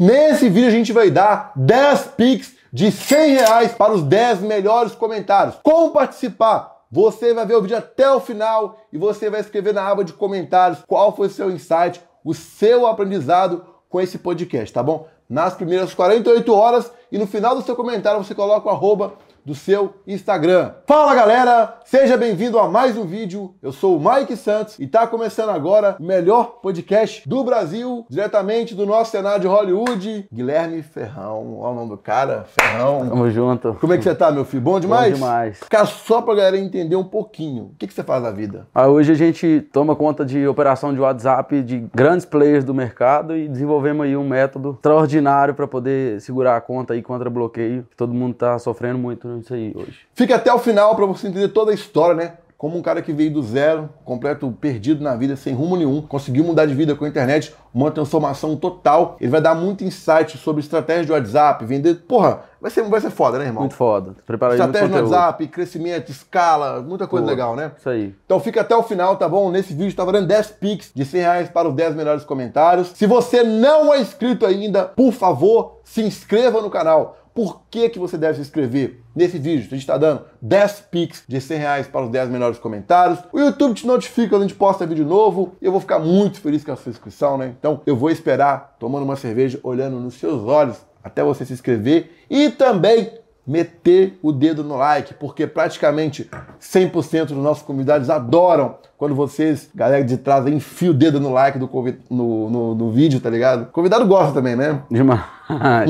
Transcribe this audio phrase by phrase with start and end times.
[0.00, 4.94] Nesse vídeo a gente vai dar 10 Pix de 100 reais para os 10 melhores
[4.94, 5.56] comentários.
[5.62, 6.86] Como participar?
[6.90, 10.14] Você vai ver o vídeo até o final e você vai escrever na aba de
[10.14, 15.06] comentários qual foi o seu insight, o seu aprendizado com esse podcast, tá bom?
[15.28, 19.12] Nas primeiras 48 horas e no final do seu comentário você coloca o arroba
[19.50, 20.70] do seu Instagram.
[20.86, 23.52] Fala galera, seja bem-vindo a mais um vídeo.
[23.60, 28.76] Eu sou o Mike Santos e está começando agora o melhor podcast do Brasil, diretamente
[28.76, 31.58] do nosso cenário de Hollywood, Guilherme Ferrão.
[31.58, 33.08] Olha o nome do cara, Ferrão.
[33.08, 33.74] Tamo junto.
[33.80, 34.62] Como é que você tá, meu filho?
[34.62, 35.14] Bom demais?
[35.14, 35.58] Bom demais.
[35.68, 38.68] Cara, só pra galera entender um pouquinho, o que, que você faz na vida?
[38.72, 43.36] Ah, hoje a gente toma conta de operação de WhatsApp de grandes players do mercado
[43.36, 47.84] e desenvolvemos aí um método extraordinário para poder segurar a conta aí contra bloqueio.
[47.96, 50.00] Todo mundo tá sofrendo muito isso aí hoje.
[50.14, 52.34] Fica até o final para você entender toda a história, né?
[52.60, 56.44] Como um cara que veio do zero, completo perdido na vida, sem rumo nenhum, conseguiu
[56.44, 59.16] mudar de vida com a internet, uma transformação total.
[59.18, 61.94] Ele vai dar muito insight sobre estratégia de WhatsApp, vender.
[62.06, 63.62] Porra, vai ser, vai ser foda, né, irmão?
[63.62, 64.14] Muito foda.
[64.26, 67.72] Preparar Estratégia no WhatsApp, crescimento, escala, muita coisa Pô, legal, né?
[67.78, 68.14] Isso aí.
[68.26, 69.50] Então fica até o final, tá bom?
[69.50, 72.88] Nesse vídeo tá valendo 10 Pix de 100 reais para os 10 melhores comentários.
[72.94, 77.16] Se você não é inscrito ainda, por favor, se inscreva no canal.
[77.34, 79.02] Por que, que você deve se inscrever?
[79.14, 82.58] Nesse vídeo, a gente está dando 10 Pix de 100 reais para os 10 melhores
[82.58, 83.18] comentários.
[83.32, 85.52] O YouTube te notifica quando a gente posta vídeo novo.
[85.60, 87.54] E eu vou ficar muito feliz com a sua inscrição, né?
[87.58, 92.10] Então eu vou esperar, tomando uma cerveja, olhando nos seus olhos, até você se inscrever.
[92.28, 99.14] E também meter o dedo no like, porque praticamente 100% dos nossos convidados adoram quando
[99.14, 101.98] vocês, galera de trás, enfia o dedo no like do convid...
[102.10, 103.62] no, no, no, vídeo, tá ligado?
[103.62, 104.82] O convidado gosta também, né?
[104.90, 105.22] Demais.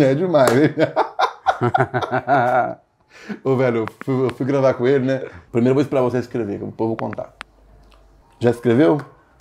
[0.01, 0.51] É demais.
[3.45, 5.23] Ô, velho, eu fui, eu fui, gravar com ele, né?
[5.51, 7.35] Primeiro vou esperar você escrever, que depois eu vou contar.
[8.39, 9.01] Já escreveu?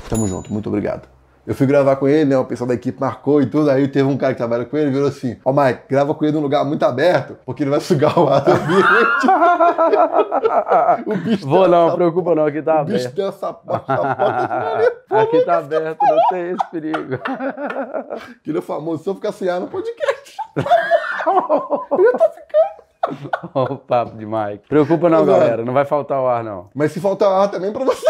[0.10, 1.19] Tamo junto, muito obrigado.
[1.50, 2.38] Eu fui gravar com ele, né?
[2.38, 3.72] O pessoal da equipe marcou e tudo.
[3.72, 6.14] Aí teve um cara que trabalha com ele e virou assim: Ó, oh, Mike, grava
[6.14, 9.26] com ele num lugar muito aberto, porque ele vai sugar o ar do ambiente.
[11.10, 11.96] o bicho Vou não, essa...
[11.96, 12.90] preocupa não, aqui tá aberto.
[12.90, 17.16] O bicho tem essa porta, essa porta Aqui tá aberto, não tem esse perigo.
[18.42, 20.38] Aquele é famoso, se eu ficar sem ar no podcast.
[20.56, 23.74] eu tô ficando.
[23.74, 24.68] o papo de Mike.
[24.70, 25.66] Preocupa não, galera.
[25.66, 26.70] Não vai faltar o ar, não.
[26.76, 28.06] Mas se faltar ar também pra você.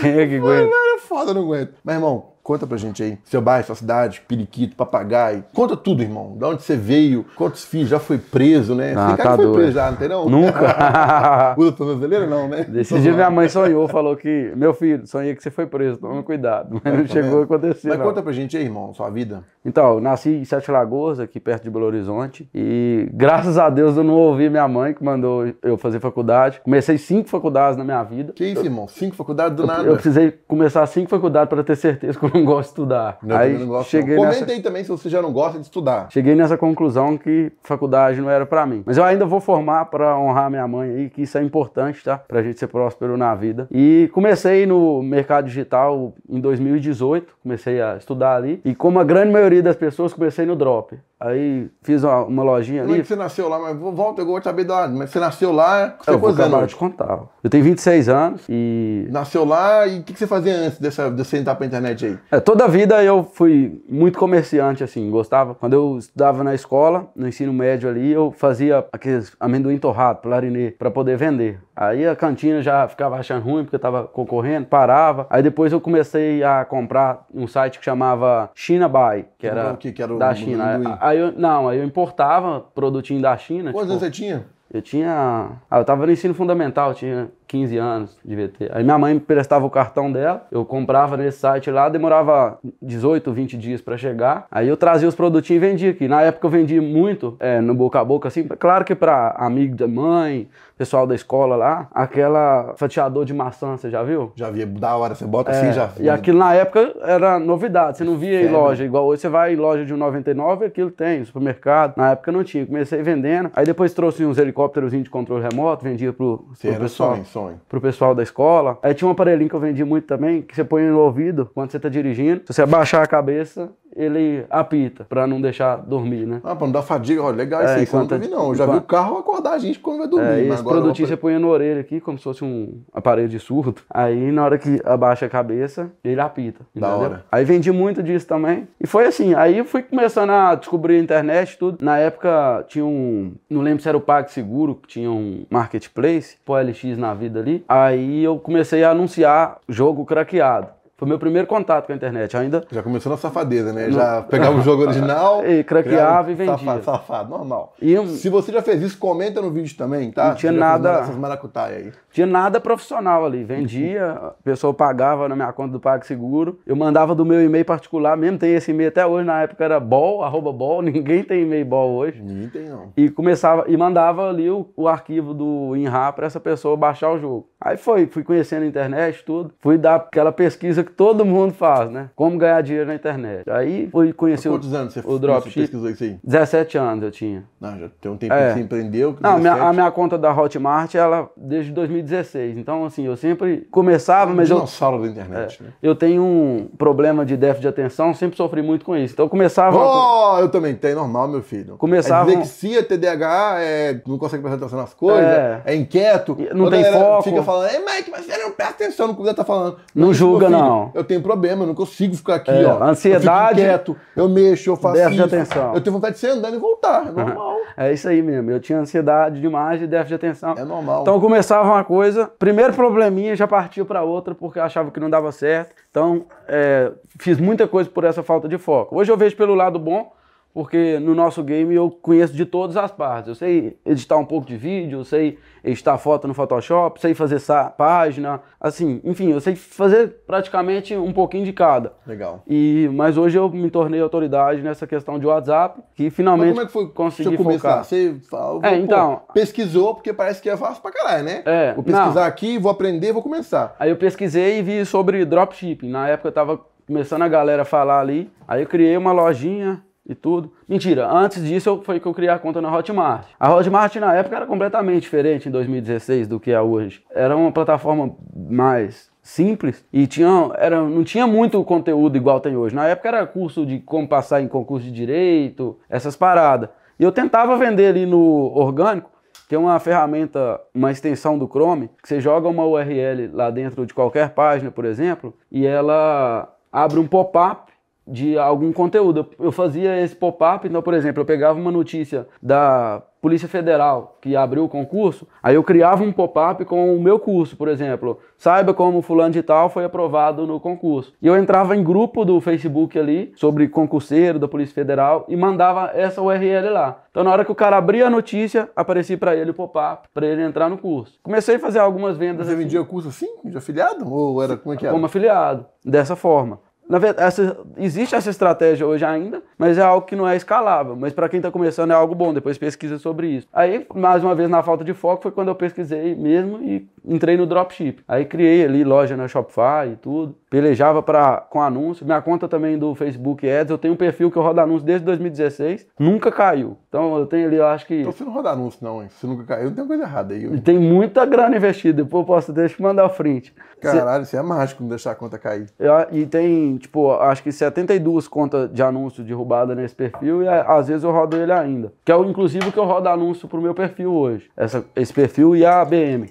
[0.00, 0.74] Quem é que aguenta?
[0.74, 1.74] É foda, não aguento.
[1.84, 3.18] Mas, irmão, conta pra gente aí.
[3.24, 5.44] Seu bairro, sua cidade, periquito, papagaio.
[5.54, 6.36] Conta tudo, irmão.
[6.38, 8.94] De onde você veio, quantos filhos, já foi preso, né?
[8.96, 9.56] Ah, tem cara tá que foi doido.
[9.58, 10.28] preso já, não tem não?
[10.28, 11.54] Nunca.
[11.56, 12.64] Usa brasileiro não, né?
[12.64, 16.22] Desse dia minha mãe sonhou, falou que, meu filho, sonhei que você foi preso, tome
[16.22, 16.80] cuidado.
[16.84, 18.06] Mas não chegou a acontecer, Mas não.
[18.06, 19.44] conta pra gente aí, irmão, sua vida.
[19.64, 22.48] Então, eu nasci em Sete Lagoas, aqui perto de Belo Horizonte.
[22.52, 26.60] E graças a Deus eu não ouvi minha mãe que mandou eu fazer faculdade.
[26.64, 28.32] Comecei cinco faculdades na minha vida.
[28.32, 28.88] Que isso, irmão?
[28.88, 29.84] Cinco faculdades do Eu, nada.
[29.84, 33.18] eu precisei começar cinco faculdades para ter certeza que eu não gosto de estudar.
[33.22, 34.24] Não, aí não gosto, cheguei não.
[34.24, 36.08] nessa, Comenta aí também se você já não gosta de estudar.
[36.10, 38.82] cheguei nessa conclusão que faculdade não era para mim.
[38.86, 42.18] Mas eu ainda vou formar para honrar minha mãe aí, que isso é importante, tá?
[42.18, 43.66] Pra gente ser próspero na vida.
[43.70, 48.60] E comecei no mercado digital em 2018, comecei a estudar ali.
[48.64, 50.98] E como a grande maioria das pessoas, comecei no Drop.
[51.24, 53.02] Aí fiz uma, uma lojinha Como é ali.
[53.02, 53.58] que você nasceu lá?
[53.58, 56.66] Mas volta, eu vou saber da Mas você nasceu lá, você Eu vou anos acabar
[56.66, 57.20] de contar.
[57.44, 61.10] Eu tenho 26 anos e Nasceu lá e o que, que você fazia antes dessa,
[61.10, 62.18] de você entrar pra internet aí?
[62.30, 65.54] É, toda a vida eu fui muito comerciante, assim, gostava.
[65.54, 70.72] Quando eu estudava na escola, no ensino médio ali, eu fazia aqueles amendoim torrado, plarinê,
[70.72, 71.60] para poder vender.
[71.74, 75.26] Aí a cantina já ficava achando ruim porque eu tava concorrendo, parava.
[75.30, 79.76] Aí depois eu comecei a comprar um site que chamava China Buy, que era o
[79.76, 79.92] quê?
[79.92, 80.74] Que era da China.
[80.74, 80.96] amendoim?
[81.00, 83.72] Aí eu, não, aí eu importava produtinho da China.
[83.72, 84.44] Quantos tipo, anos você tinha?
[84.72, 85.50] eu tinha.
[85.70, 88.74] Ah, eu tava no ensino fundamental, tinha 15 anos, devia ter.
[88.74, 93.30] Aí minha mãe me prestava o cartão dela, eu comprava nesse site lá, demorava 18,
[93.30, 94.46] 20 dias pra chegar.
[94.50, 96.08] Aí eu trazia os produtinhos e vendia aqui.
[96.08, 99.76] Na época eu vendia muito é, no boca a boca, assim, claro que pra amigo
[99.76, 100.48] da mãe,
[100.78, 104.32] pessoal da escola lá, aquela fatiador de maçã, você já viu?
[104.34, 105.90] Já via da hora, você bota É, assim já.
[106.00, 109.52] e aquilo na época era novidade, você não via em loja, igual hoje você vai
[109.52, 111.98] em loja de 1,99 aquilo tem, supermercado.
[111.98, 113.50] Na época não tinha, comecei vendendo.
[113.54, 117.41] Aí depois trouxe uns helicópteros de controle remoto, vendia pro, Você pro pessoal sonho, sonho.
[117.68, 118.78] Pro pessoal da escola.
[118.82, 121.70] Aí tinha um aparelhinho que eu vendia muito também, que você põe no ouvido quando
[121.70, 122.40] você tá dirigindo.
[122.46, 126.40] Se você abaixar a cabeça, ele apita, pra não deixar dormir, né?
[126.44, 128.48] Ah, pra não dar fadiga, olha, legal É, isso aí, você enquanto- não.
[128.48, 130.26] Eu já vi o carro acordar a gente quando vai dormir.
[130.26, 133.28] É, mas esse agora produtinho você põe na orelha aqui, como se fosse um aparelho
[133.28, 133.80] de surdo.
[133.90, 136.60] Aí na hora que abaixa a cabeça, ele apita.
[136.74, 136.98] Da entendeu?
[137.06, 137.24] hora.
[137.30, 138.66] Aí vendi muito disso também.
[138.80, 141.84] E foi assim, aí eu fui começando a descobrir a internet e tudo.
[141.84, 143.32] Na época tinha um.
[143.48, 147.64] Não lembro se era o PagSeguro, que tinha um marketplace, pô LX na vida ali.
[147.68, 150.68] Aí eu comecei a anunciar jogo craqueado.
[151.02, 152.36] Foi meu primeiro contato com a internet.
[152.36, 152.62] Ainda.
[152.70, 153.90] Já começou na safadeza, né?
[153.90, 155.44] Já pegava o jogo original.
[155.44, 156.56] e craqueava e vendia.
[156.56, 157.74] Safado, safado, normal.
[157.82, 160.28] E, Se você já fez isso, comenta no vídeo também, tá?
[160.28, 161.92] Não tinha nada- Essas maracutaia aí.
[162.12, 163.42] tinha nada profissional ali.
[163.42, 166.60] Vendia, a pessoa pagava na minha conta do PagSeguro.
[166.64, 169.80] Eu mandava do meu e-mail particular, mesmo tem esse e-mail até hoje, na época era
[169.80, 172.22] bol, arroba bol, ninguém tem e-mail bol hoje.
[172.22, 172.92] Ninguém tem, não.
[172.96, 177.18] E começava e mandava ali o, o arquivo do INRA para essa pessoa baixar o
[177.18, 177.48] jogo.
[177.60, 179.52] Aí foi, fui conhecendo a internet, tudo.
[179.60, 182.10] Fui dar aquela pesquisa que todo mundo faz, né?
[182.14, 183.48] Como ganhar dinheiro na internet.
[183.50, 185.60] Aí fui conhecer o, Quantos anos você, o você dropship.
[185.60, 186.18] pesquisou isso aí?
[186.22, 187.44] 17 anos eu tinha.
[187.60, 188.48] Não, já tem um tempo É.
[188.48, 189.16] que você empreendeu.
[189.20, 189.70] Não, minha- 17.
[189.70, 192.56] a minha conta da Hotmart, ela desde 2016.
[192.56, 195.70] Então, assim, eu sempre começava, mas eu, Dinossauro da internet, né?
[195.82, 199.14] eu tenho um problema de déficit de atenção, sempre sofri muito com isso.
[199.14, 199.76] Então, eu começava.
[199.78, 201.76] Oh, eu também tenho, normal, meu filho.
[201.76, 205.62] Começava- É dislexia, TDAH, é, não consegue prestar atenção nas coisas, É.
[205.66, 206.36] é, inquieto.
[206.54, 207.22] Não tem foco.
[207.22, 209.76] Fica falando, ei, Mike, mas você não presta atenção no que você tá falando.
[209.94, 210.71] Não Mas, julga, filho, não.
[210.94, 212.82] Eu tenho problema, eu não consigo ficar aqui, É, ó.
[212.82, 215.34] ansiedade, Eu quieto, eu mexo, eu faço déficit de isso.
[215.34, 215.74] atenção.
[215.74, 217.56] Eu tenho vontade de ser andando e voltar, é normal.
[217.76, 218.50] É isso aí mesmo.
[218.50, 220.54] Eu tinha ansiedade demais e déficit de atenção.
[220.56, 221.02] É normal.
[221.02, 225.08] Então começava uma coisa, primeiro probleminha, já partia para outra porque eu achava que não
[225.08, 225.74] dava certo.
[225.90, 228.96] Então é, fiz muita coisa por essa falta de foco.
[228.96, 230.12] Hoje eu vejo pelo lado bom,
[230.54, 233.28] porque no nosso game eu conheço de todas as partes.
[233.28, 237.36] Eu sei editar um pouco de vídeo, eu sei editar foto no Photoshop, sei fazer
[237.36, 241.92] essa página, assim, enfim, eu sei fazer praticamente um pouquinho de cada.
[242.06, 242.42] Legal.
[242.48, 246.60] E, mas hoje eu me tornei autoridade nessa questão de WhatsApp, que Mas finalmente como
[246.62, 247.68] é que foi consegui Deixa eu começar.
[247.70, 247.84] focar.
[247.84, 251.42] Você fala, É, então- pesquisou, porque parece que é fácil pra caralho, né?
[251.46, 252.26] É, Vou pesquisar não.
[252.28, 253.74] aqui, vou aprender, vou começar.
[253.78, 255.88] Aí eu pesquisei e vi sobre dropshipping.
[255.88, 258.30] Na época eu tava começando a galera a falar ali.
[258.48, 260.52] Aí eu criei uma lojinha e tudo.
[260.68, 263.26] Mentira, antes disso foi que eu criei a conta na Hotmart.
[263.38, 267.02] A Hotmart na época era completamente diferente em 2016 do que é hoje.
[267.10, 272.74] Era uma plataforma mais simples e tinha, era, não tinha muito conteúdo igual tem hoje.
[272.74, 276.68] Na época era curso de como passar em concurso de direito, essas paradas.
[276.98, 279.10] E eu tentava vender ali no orgânico,
[279.48, 283.94] tem uma ferramenta, uma extensão do Chrome, que você joga uma URL lá dentro de
[283.94, 287.71] qualquer página, por exemplo, e ela abre um pop-up
[288.06, 289.26] de algum conteúdo.
[289.38, 294.34] Eu fazia esse pop-up, então, por exemplo, eu pegava uma notícia da Polícia Federal que
[294.34, 298.18] abriu o concurso, aí eu criava um pop-up com o meu curso, por exemplo.
[298.36, 301.12] Saiba como fulano de tal foi aprovado no concurso.
[301.22, 305.92] E eu entrava em grupo do Facebook ali, sobre concurseiro da Polícia Federal, e mandava
[305.94, 307.04] essa URL lá.
[307.12, 310.26] Então, na hora que o cara abria a notícia, aparecia para ele o pop-up, para
[310.26, 311.16] ele entrar no curso.
[311.22, 314.12] Comecei a fazer algumas vendas Você assim, vendia o curso assim, de afiliado?
[314.12, 314.92] Ou era como é que era?
[314.92, 316.58] como afiliado, dessa forma.
[316.88, 320.94] Na verdade, essa- existe essa estratégia hoje ainda, mas é algo que não é escalável.
[320.96, 323.46] Mas para quem está começando é algo bom, depois pesquisa sobre isso.
[323.52, 327.36] Aí, mais uma vez, na falta de foco, foi quando eu pesquisei mesmo e entrei
[327.36, 328.02] no dropship.
[328.06, 330.34] Aí criei ali loja na Shopify e tudo.
[330.50, 332.04] Pelejava pra, com anúncio.
[332.04, 335.04] Minha conta também do Facebook Ads, eu tenho um perfil que eu rodo anúncio desde
[335.06, 336.76] 2016, nunca caiu.
[336.88, 339.08] Então eu tenho ali, eu acho que Então você não roda anúncio, não, hein?
[339.10, 340.60] Você nunca caiu, tem uma coisa errada aí.
[340.60, 342.02] tem muita grana investida.
[342.02, 343.54] Depois eu posso deixa eu mandar o print.
[343.80, 345.66] Caralho, isso é mágico não deixar a conta cair.
[346.12, 351.02] E tem, tipo, acho que 72 contas de anúncio derrubada nesse perfil e às vezes
[351.02, 351.92] eu rodo ele ainda.
[352.04, 354.50] Que é o, inclusive o que eu rodo anúncio pro meu perfil hoje.
[354.56, 356.30] Essa, esse perfil e a BM.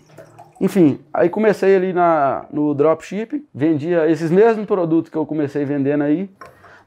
[0.62, 6.04] Enfim, aí comecei ali na, no dropship, vendia esses mesmos produtos que eu comecei vendendo
[6.04, 6.30] aí,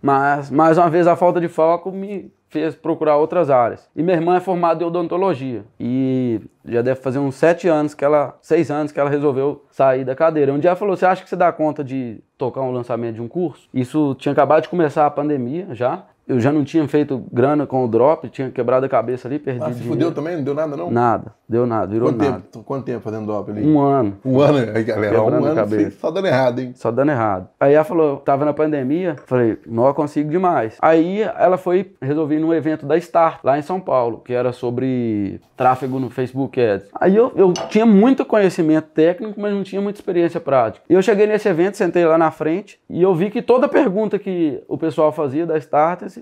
[0.01, 3.91] mas mais uma vez a falta de foco me fez procurar outras áreas.
[3.97, 8.05] E minha irmã é formada em odontologia e já deve fazer uns sete anos que
[8.05, 10.53] ela, seis anos que ela resolveu sair da cadeira.
[10.53, 13.23] Um dia ela falou: "Você acha que você dá conta de tocar um lançamento de
[13.23, 16.05] um curso?" Isso tinha acabado de começar a pandemia já.
[16.27, 19.61] Eu já não tinha feito grana com o drop, tinha quebrado a cabeça ali, perdi
[19.63, 19.91] Ah, se dinheiro.
[19.93, 20.37] fudeu também?
[20.37, 20.91] Não deu nada, não?
[20.91, 22.43] Nada, deu nada, virou Quanto nada.
[22.51, 23.63] tempo, quanto tempo fazendo drop ali?
[23.67, 24.17] Um ano.
[24.25, 25.15] Um ano, aí, galera.
[25.15, 25.99] Quebrando um ano cabeça.
[26.01, 26.73] só dando errado, hein?
[26.75, 27.49] Só dando errado.
[27.61, 30.77] Aí ela falou, tava na pandemia, falei, não consigo demais.
[30.81, 35.41] Aí ela foi resolver num evento da Start, lá em São Paulo, que era sobre
[35.57, 36.89] tráfego no Facebook Ads.
[36.99, 40.85] Aí eu, eu tinha muito conhecimento técnico, mas não tinha muita experiência prática.
[40.89, 44.19] E eu cheguei nesse evento, sentei lá na frente, e eu vi que toda pergunta
[44.19, 45.57] que o pessoal fazia da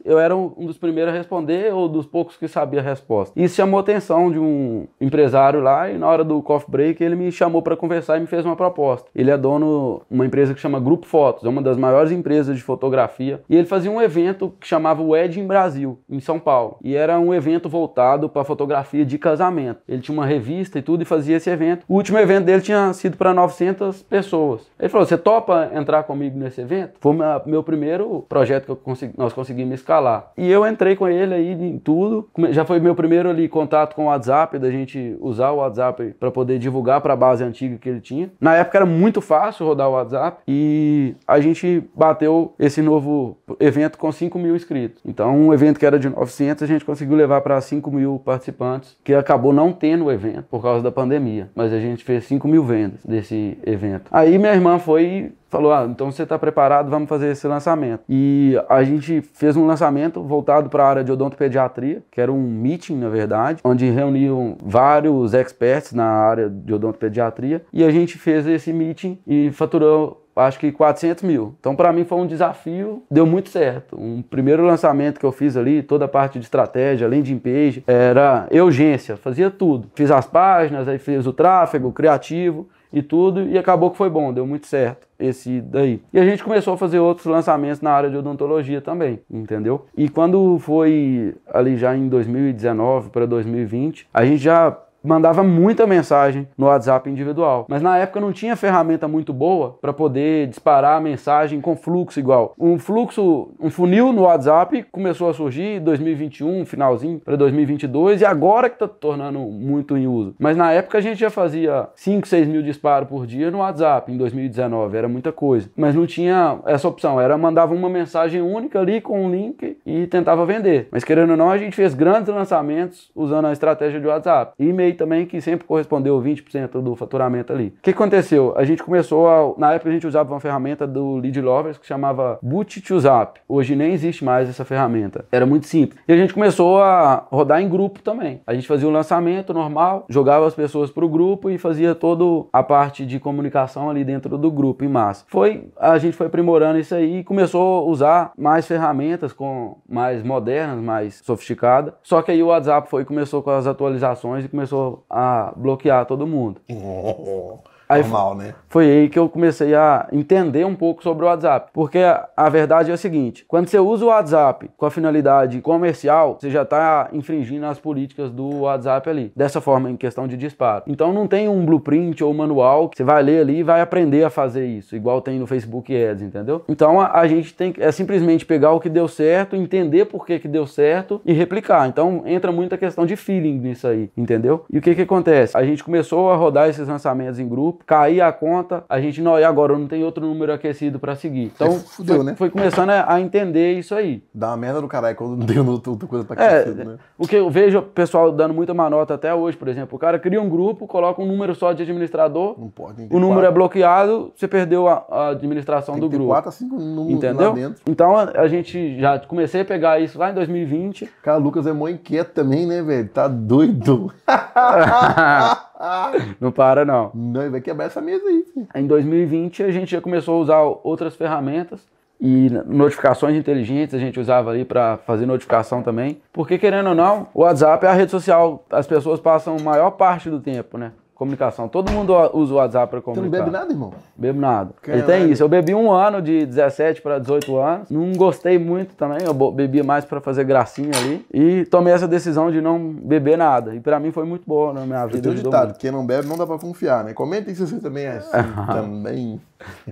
[0.04, 3.38] Eu era um dos primeiros a responder ou dos poucos que sabia a resposta.
[3.40, 7.14] Isso chamou a atenção de um empresário lá e na hora do coffee break ele
[7.16, 9.08] me chamou para conversar e me fez uma proposta.
[9.14, 12.56] Ele é dono de uma empresa que chama Grupo Fotos, é uma das maiores empresas
[12.56, 16.76] de fotografia, e ele fazia um evento que chamava Wedding Brasil, em São Paulo.
[16.82, 19.80] E era um evento voltado para fotografia de casamento.
[19.88, 21.84] Ele tinha uma revista e tudo e fazia esse evento.
[21.88, 24.62] O último evento dele tinha sido para 900 pessoas.
[24.78, 27.14] Ele falou: "Você topa entrar comigo nesse evento?" Foi
[27.46, 30.32] meu- primeiro projeto que consegui- nós conseguimos escalar.
[30.36, 32.28] E eu entrei com ele aí em tudo.
[32.50, 36.30] Já foi meu primeiro ali contato com o WhatsApp, da gente usar o WhatsApp para
[36.30, 38.30] poder divulgar para a base antiga que ele tinha.
[38.40, 43.98] Na época era muito fácil rodar o WhatsApp e a gente bateu esse novo evento
[43.98, 45.02] com 5 mil inscritos.
[45.04, 48.96] Então, um evento que era de 900, a gente conseguiu levar para 5 mil participantes,
[49.04, 51.50] que acabou não tendo o evento por causa da pandemia.
[51.54, 54.04] Mas a gente fez 5 mil vendas desse evento.
[54.10, 58.02] Aí minha irmã foi falou: ah, então você está preparado, vamos fazer esse lançamento.
[58.08, 62.40] E a gente fez um lançamento voltado para a área de odontopediatria, que era um
[62.40, 67.62] meeting, na verdade, onde reuniam vários experts na área de odontopediatria.
[67.72, 71.54] E a gente fez esse meeting e faturou acho que 400 mil.
[71.60, 74.00] Então, para mim, foi um desafio, deu muito certo.
[74.00, 78.48] Um primeiro lançamento que eu fiz ali, toda a parte de estratégia, landing page, era
[78.50, 79.90] urgência, fazia tudo.
[79.94, 84.10] Fiz as páginas, aí fiz o tráfego, o criativo e tudo, e acabou que foi
[84.10, 86.02] bom, deu muito certo esse daí.
[86.12, 89.86] E a gente começou a fazer outros lançamentos na área de odontologia também, entendeu?
[89.96, 96.48] E quando foi ali já em 2019 para 2020, a gente já mandava muita mensagem
[96.56, 97.66] no WhatsApp individual.
[97.68, 102.18] Mas na época não tinha ferramenta muito boa para poder disparar a mensagem com fluxo
[102.18, 102.54] igual.
[102.58, 108.24] Um fluxo, um funil no WhatsApp começou a surgir em 2021, finalzinho para 2022 e
[108.24, 110.34] agora que está tornando muito em uso.
[110.38, 114.12] Mas na época a gente já fazia 5, 6 mil disparos por dia no WhatsApp
[114.12, 115.70] em 2019, era muita coisa.
[115.76, 120.06] Mas não tinha essa opção, era mandava uma mensagem única ali com um link e
[120.06, 120.88] tentava vender.
[120.90, 124.52] Mas querendo ou não, a gente fez grandes lançamentos usando a estratégia de WhatsApp.
[124.58, 127.74] E-mail também que sempre correspondeu 20% do faturamento ali.
[127.78, 128.54] O que aconteceu?
[128.56, 131.86] A gente começou a, na época a gente usava uma ferramenta do Lead Lovers que
[131.86, 133.40] chamava Boot to Zap.
[133.48, 135.24] Hoje nem existe mais essa ferramenta.
[135.30, 136.00] Era muito simples.
[136.06, 138.40] E a gente começou a rodar em grupo também.
[138.46, 142.46] A gente fazia um lançamento normal, jogava as pessoas para o grupo e fazia toda
[142.52, 145.24] a parte de comunicação ali dentro do grupo em massa.
[145.28, 150.22] Foi, a gente foi aprimorando isso aí e começou a usar mais ferramentas com mais
[150.22, 151.94] modernas, mais sofisticadas.
[152.02, 156.26] Só que aí o WhatsApp foi começou com as atualizações e começou a bloquear todo
[156.26, 156.60] mundo.
[156.70, 157.60] Oh.
[157.92, 158.54] Aí Normal, né?
[158.68, 161.70] Foi aí que eu comecei a entender um pouco sobre o WhatsApp.
[161.72, 166.38] Porque a, verdade é a seguinte: quando você usa o WhatsApp com a finalidade comercial,
[166.40, 169.32] você já está infringindo as políticas do WhatsApp ali.
[169.36, 170.84] Dessa forma, em questão de disparo.
[170.86, 174.24] Então não tem um blueprint ou manual que você vai ler ali e vai aprender
[174.24, 176.64] a fazer isso, igual tem no Facebook Ads, entendeu?
[176.68, 180.24] Então a, a gente tem que é simplesmente pegar o que deu certo, entender por
[180.24, 181.86] que, que deu certo e replicar.
[181.88, 184.64] Então entra muita questão de feeling nisso aí, entendeu?
[184.70, 185.56] E o que que acontece?
[185.56, 189.38] A gente começou a rodar esses lançamentos em grupo cair a conta, a gente não,
[189.38, 191.52] e agora não tem outro número aquecido para seguir.
[191.54, 192.34] Então, Fudeu, foi, né?
[192.36, 194.22] foi começando a, entender isso aí.
[194.34, 196.96] Dá uma merda no caralho quando não tem outra coisa para é, aquecido, é, né?
[197.18, 200.18] O que eu vejo o pessoal dando muita manota até hoje, por exemplo, o cara
[200.18, 203.46] cria um grupo, coloca um número só de administrador, não pode, o número quatro.
[203.46, 206.26] é bloqueado, você perdeu a, a administração do grupo.
[206.26, 207.48] quatro a cinco números Entendeu?
[207.48, 207.82] lá dentro.
[207.86, 211.08] Então, a, a, gente já comecei a pegar isso lá em 2020.
[211.22, 213.08] Cara, o Lucas é mó inquieto também, né, velho?
[213.08, 214.12] Tá doido.
[216.40, 217.10] não para, não.
[217.14, 218.44] Não, vai quebrar essa mesa aí.
[218.74, 221.80] Em 2020, a gente já começou a usar outras ferramentas
[222.20, 226.20] e notificações inteligentes a gente usava ali para fazer notificação também.
[226.32, 229.90] Porque, querendo ou não, o WhatsApp é a rede social, as pessoas passam a maior
[229.92, 230.92] parte do tempo, né?
[231.14, 231.68] Comunicação.
[231.68, 233.30] Todo mundo usa o WhatsApp para comunicar.
[233.30, 233.92] Você não bebe nada, irmão?
[234.16, 234.74] Bebo nada.
[234.88, 235.42] Ele tem isso.
[235.42, 237.90] Eu bebi um ano de 17 para 18 anos.
[237.90, 239.18] Não gostei muito também.
[239.24, 241.24] Eu bebia mais para fazer gracinha ali.
[241.32, 243.74] E tomei essa decisão de não beber nada.
[243.74, 245.18] E para mim foi muito boa na minha vida.
[245.18, 247.12] Eu tenho ditado, quem não bebe não dá para confiar, né?
[247.12, 248.30] Comentem se você também é assim
[248.72, 249.40] também.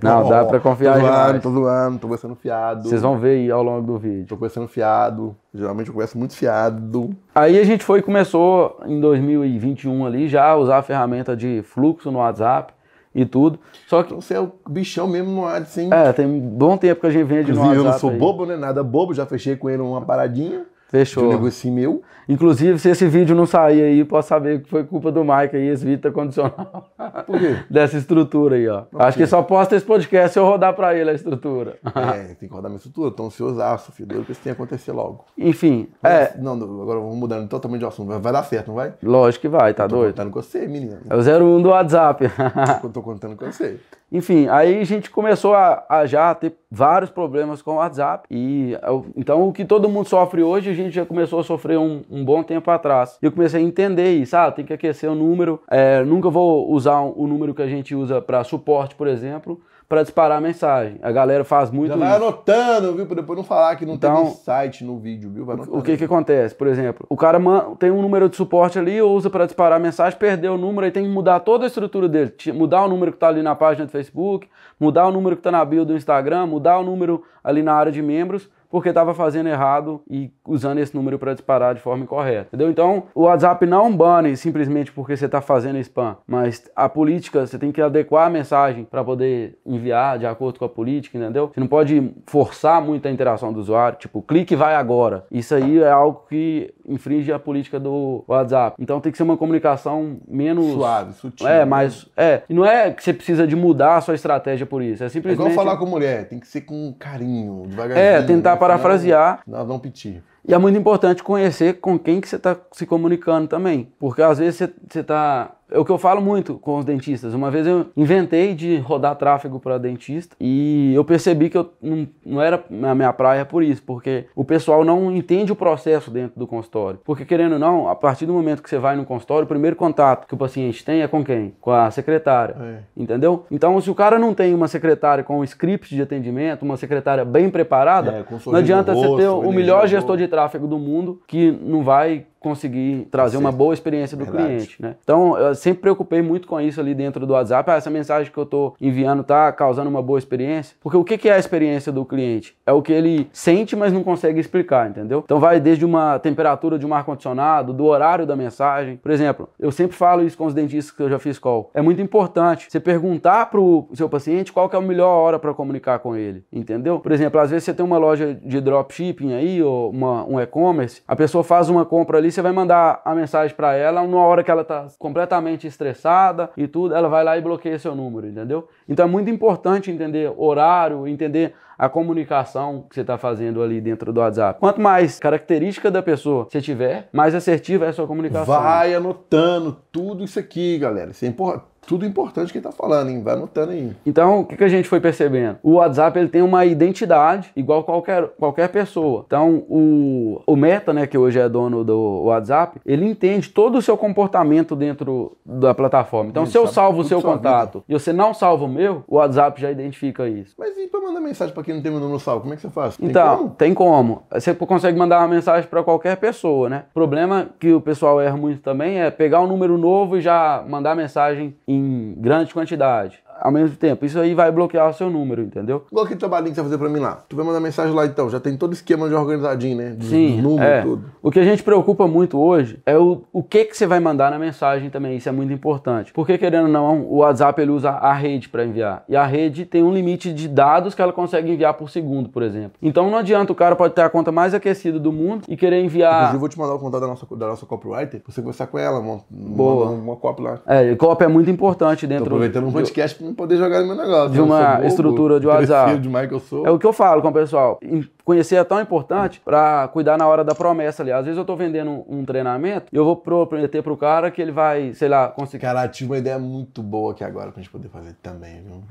[0.01, 1.43] Não, dá para confiar tô zoando, demais.
[1.43, 2.89] Tô zoando, tô conversando fiado.
[2.89, 4.27] Vocês vão ver aí ao longo do vídeo.
[4.27, 5.35] Tô conversando fiado.
[5.53, 7.15] Geralmente eu converso muito fiado.
[7.33, 12.11] Aí a gente foi começou em 2021 ali já a usar a ferramenta de fluxo
[12.11, 12.73] no WhatsApp
[13.13, 13.59] e tudo.
[13.87, 15.89] Só que então, você é o bichão mesmo no WhatsApp, sim.
[15.91, 17.77] É, tem bom tempo que a gente vende no WhatsApp.
[17.77, 18.17] Eu não sou aí.
[18.17, 18.55] bobo, né?
[18.55, 20.63] Nada bobo, já fechei com ele uma paradinha.
[20.91, 21.23] Fechou.
[21.23, 22.01] De um negocinho meu.
[22.27, 25.69] Inclusive, se esse vídeo não sair aí, posso saber que foi culpa do Mike aí,
[25.69, 26.91] esse vídeo tá condicional.
[27.25, 27.57] Por quê?
[27.71, 28.83] Dessa estrutura aí, ó.
[28.95, 31.79] Acho que só posta esse podcast se eu rodar pra ele a estrutura.
[31.95, 33.09] É, tem que rodar minha estrutura.
[33.09, 35.25] Então, se usar, filho, Deus que isso tenha acontecer logo.
[35.37, 36.33] Enfim, é.
[36.37, 38.19] Não, agora vamos mudando totalmente de assunto.
[38.19, 38.93] Vai dar certo, não vai?
[39.01, 40.11] Lógico que vai, tá eu tô doido?
[40.11, 40.97] contando com você, menino.
[41.09, 42.25] É o 01 do WhatsApp.
[42.83, 43.79] eu tô contando com você.
[44.11, 48.27] Enfim, aí a gente começou a, a, já ter vários problemas com o WhatsApp.
[48.29, 48.77] E
[49.15, 52.25] então o que todo mundo sofre hoje, a gente já começou a sofrer um, um
[52.25, 53.17] bom tempo atrás.
[53.21, 54.35] E eu comecei a entender isso.
[54.35, 55.61] Ah, tem que aquecer o número.
[55.69, 60.03] É, nunca vou usar o número que a gente usa para suporte, por exemplo para
[60.03, 60.97] disparar a mensagem.
[61.01, 62.15] A galera faz muito Já vai isso.
[62.15, 63.05] anotando, viu?
[63.05, 65.45] Para depois não falar que não então, tem site no vídeo, viu?
[65.69, 66.55] O que que acontece?
[66.55, 67.37] Por exemplo, o cara
[67.77, 70.91] tem um número de suporte ali, usa para disparar a mensagem, perdeu o número, aí
[70.93, 72.33] tem que mudar toda a estrutura dele.
[72.53, 74.47] Mudar o número que está ali na página do Facebook,
[74.79, 77.91] mudar o número que está na bio do Instagram, mudar o número ali na área
[77.91, 82.47] de membros porque estava fazendo errado e usando esse número para disparar de forma incorreta.
[82.47, 82.69] Entendeu?
[82.69, 87.59] Então, o WhatsApp não bane simplesmente porque você está fazendo spam, mas a política, você
[87.59, 91.51] tem que adequar a mensagem para poder enviar de acordo com a política, entendeu?
[91.53, 95.25] Você não pode forçar muito a interação do usuário, tipo, clique vai agora.
[95.29, 98.75] Isso aí é algo que infringe a política do WhatsApp.
[98.79, 101.47] Então tem que ser uma comunicação menos Suave, sutil.
[101.47, 101.65] É, né?
[101.65, 105.03] mas é, e não é que você precisa de mudar a sua estratégia por isso,
[105.03, 108.05] é É simplesmente igual falar com mulher, tem que ser com carinho, devagarzinho.
[108.05, 108.60] É, tentar?
[108.61, 109.41] Parafrasear.
[109.47, 110.23] Nós vamos pedir.
[110.47, 113.91] E é muito importante conhecer com quem que você está se comunicando também.
[113.99, 115.51] Porque às vezes você está.
[115.71, 117.33] É o que eu falo muito com os dentistas.
[117.33, 122.07] Uma vez eu inventei de rodar tráfego para dentista e eu percebi que eu não,
[122.25, 126.37] não era a minha praia por isso, porque o pessoal não entende o processo dentro
[126.37, 126.99] do consultório.
[127.05, 129.75] Porque querendo ou não, a partir do momento que você vai no consultório, o primeiro
[129.75, 131.53] contato que o paciente tem é com quem?
[131.61, 132.55] Com a secretária.
[132.59, 132.77] É.
[132.95, 133.45] Entendeu?
[133.49, 137.23] Então, se o cara não tem uma secretária com um script de atendimento, uma secretária
[137.23, 140.77] bem preparada, É, não adianta no você ter rosto, o melhor gestor de tráfego do
[140.77, 144.47] mundo que não vai conseguir trazer uma boa experiência do Verdade.
[144.47, 144.95] cliente, né?
[145.03, 147.69] Então, eu sempre preocupei muito com isso ali dentro do WhatsApp.
[147.69, 150.75] Ah, essa mensagem que eu tô enviando tá causando uma boa experiência.
[150.81, 152.55] Porque o que que é a experiência do cliente?
[152.65, 155.21] É o que ele sente, mas não consegue explicar, entendeu?
[155.23, 158.97] Então, vai desde uma temperatura de um ar-condicionado, do horário da mensagem.
[158.97, 161.69] Por exemplo, eu sempre falo isso com os dentistas que eu já fiz call.
[161.75, 165.53] É muito importante você perguntar pro seu paciente qual que é a melhor hora para
[165.53, 166.99] comunicar com ele, entendeu?
[166.99, 171.01] Por exemplo, às vezes você tem uma loja de dropshipping aí, ou uma- um e-commerce,
[171.07, 174.43] a pessoa faz uma compra ali, você vai mandar a mensagem para ela numa hora
[174.43, 178.67] que ela tá completamente estressada e tudo, ela vai lá e bloqueia seu número, entendeu?
[178.87, 184.13] Então é muito importante entender horário, entender a comunicação que você está fazendo ali dentro
[184.13, 184.59] do WhatsApp.
[184.59, 188.45] Quanto mais característica da pessoa você tiver, mais assertiva é a sua comunicação.
[188.45, 191.09] Vai anotando tudo isso aqui, galera.
[191.09, 193.21] Isso é impor- tudo importante que ele tá falando, hein?
[193.21, 193.91] Vai anotando aí.
[194.05, 195.57] Então, o que, que a gente foi percebendo?
[195.63, 199.23] O WhatsApp ele tem uma identidade igual qualquer, qualquer pessoa.
[199.27, 203.81] Então, o, o Meta, né, que hoje é dono do WhatsApp, ele entende todo o
[203.81, 206.29] seu comportamento dentro da plataforma.
[206.29, 209.15] Então, Ele se eu salvo o seu contato e você não salva o meu, o
[209.15, 210.53] WhatsApp já identifica isso.
[210.57, 212.41] Mas e pra mandar mensagem pra quem não tem meu número salvo?
[212.41, 212.97] Como é que você faz?
[212.97, 213.49] Tem Então, como?
[213.51, 214.23] tem como.
[214.31, 216.83] Você consegue mandar uma mensagem para qualquer pessoa, né?
[216.91, 220.63] O problema que o pessoal erra muito também é pegar um número novo e já
[220.67, 223.23] mandar mensagem em grande quantidade.
[223.41, 225.83] Ao mesmo tempo, isso aí vai bloquear o seu número, entendeu?
[225.91, 227.23] Igual aquele trabalhinho que você vai fazer pra mim lá.
[227.27, 229.95] Tu vai mandar mensagem lá então, já tem todo o esquema de organizadinho, né?
[230.01, 230.81] Sim, dos números, é.
[230.81, 231.05] tudo.
[231.21, 234.29] O que a gente preocupa muito hoje é o, o que que você vai mandar
[234.31, 236.13] na mensagem também, isso é muito importante.
[236.13, 239.03] Porque querendo ou não, o WhatsApp ele usa a rede para enviar.
[239.09, 242.43] E a rede tem um limite de dados que ela consegue enviar por segundo, por
[242.43, 242.73] exemplo.
[242.81, 245.77] Então não adianta o cara pode ter a conta mais aquecida do mundo e querer
[245.79, 248.41] Inclusive, enviar eu vou te mandar o contato da nossa, da nossa copywriter pra você
[248.41, 249.85] conversar com ela, uma, Boa.
[249.89, 250.59] uma, uma copy lá.
[250.65, 253.81] É, cópia é muito importante Tô dentro aproveitando um do- podcast pra não poder jogar
[253.81, 254.29] no meu negócio.
[254.31, 255.97] de Eu uma bobo, estrutura de WhatsApp.
[255.99, 256.65] demais que eu sou.
[256.67, 257.79] É o que eu falo com o pessoal.
[258.23, 261.11] Conhecer é tão importante para cuidar na hora da promessa ali.
[261.11, 264.51] Às vezes eu tô vendendo um, treinamento e eu vou prometer pro cara que ele
[264.51, 265.61] vai, sei lá, conseguir.
[265.61, 268.81] Cara, tive uma ideia muito boa aqui agora pra gente poder fazer também, viu?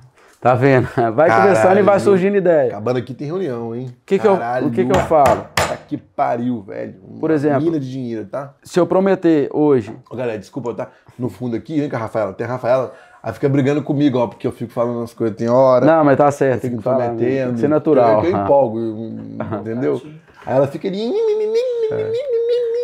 [0.40, 0.88] Tá vendo?
[1.14, 2.68] Vai Caralho, conversando e vai surgindo ideia.
[2.68, 3.94] Acabando aqui tem reunião, hein?
[4.06, 5.44] Que que eu- Caralho, o que que eu falo?
[5.54, 6.94] Tá que pariu, velho.
[7.06, 8.54] Uma Por exemplo- Mina de dinheiro, tá?
[8.62, 10.88] Se eu prometer hoje, Ô, galera, desculpa, tá?
[11.18, 12.32] No fundo aqui, vem com a Rafaela.
[12.32, 12.90] Tem a Rafaela,
[13.22, 15.84] ela fica brigando comigo, ó, porque eu fico falando as coisas, tem hora.
[15.84, 18.24] não, mas tá certo, tem que falar, tem que ser natural.
[18.24, 18.42] Eu, eu Ah.
[18.44, 20.00] empolgo, eu- entendeu?
[20.46, 21.12] Aí ela fica ali.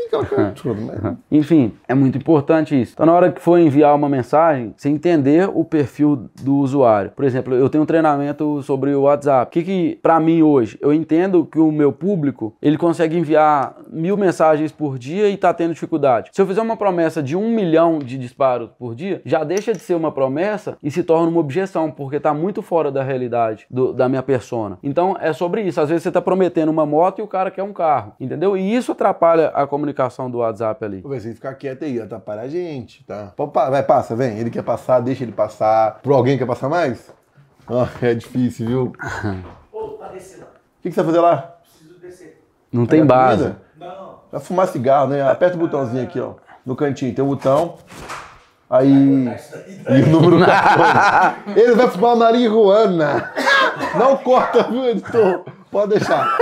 [0.06, 1.16] Aquela coisa toda, né?
[1.30, 2.92] Enfim, é muito importante isso.
[2.94, 7.10] Então, na hora que for enviar uma mensagem, você entender o perfil do usuário.
[7.14, 9.48] Por exemplo, eu tenho um treinamento sobre o WhatsApp.
[9.48, 13.74] O que, que para mim hoje, eu entendo que o meu público ele consegue enviar
[13.90, 16.30] mil mensagens por dia e tá tendo dificuldade.
[16.32, 19.78] Se eu fizer uma promessa de um milhão de disparos por dia, já deixa de
[19.80, 23.92] ser uma promessa e se torna uma objeção, porque tá muito fora da realidade do-
[23.92, 24.78] da minha persona.
[24.82, 25.80] Então, é sobre isso.
[25.80, 28.56] Às vezes você tá prometendo uma moto e o cara quer um carro, entendeu?
[28.56, 29.95] E isso atrapalha a comunicação
[30.30, 31.02] do WhatsApp ali.
[31.04, 33.32] Ô, você ficar quieto aí, atrapalha a gente, tá?
[33.70, 34.38] Vai, passa, vem.
[34.38, 36.00] Ele quer passar, deixa ele passar.
[36.02, 37.10] Por alguém quer passar mais?
[37.68, 38.92] Ah, é difícil, viu?
[39.72, 40.46] O Ô, tá descendo.
[40.82, 41.36] que, que você vai fazer lá?
[41.62, 42.42] Preciso descer.
[42.72, 43.42] Não tem base.
[43.42, 43.60] comida?
[43.78, 44.16] Não.
[44.32, 45.22] Vai fumar cigarro, né?
[45.22, 46.34] Aperta o botãozinho aqui, ó.
[46.64, 47.76] No cantinho tem um botão.
[48.70, 49.26] Aí.
[49.88, 51.50] E o número 14.
[51.60, 53.32] Ele vai fumar marihuana.
[53.98, 55.44] Não corta, viu, editor?
[55.76, 56.38] Pode deixar.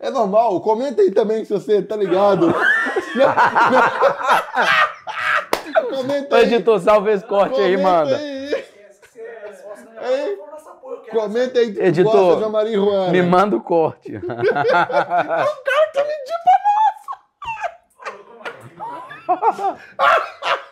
[0.00, 0.60] É normal.
[0.60, 2.52] Comenta aí também se você tá ligado.
[5.90, 6.42] Comenta aí.
[6.42, 8.16] editor, salve esse corte aí, Comenta manda.
[8.16, 8.64] aí.
[10.02, 10.38] Ei.
[11.12, 13.12] Comenta aí que tu Editor, gosta de marihuana.
[13.12, 14.10] Me manda o corte.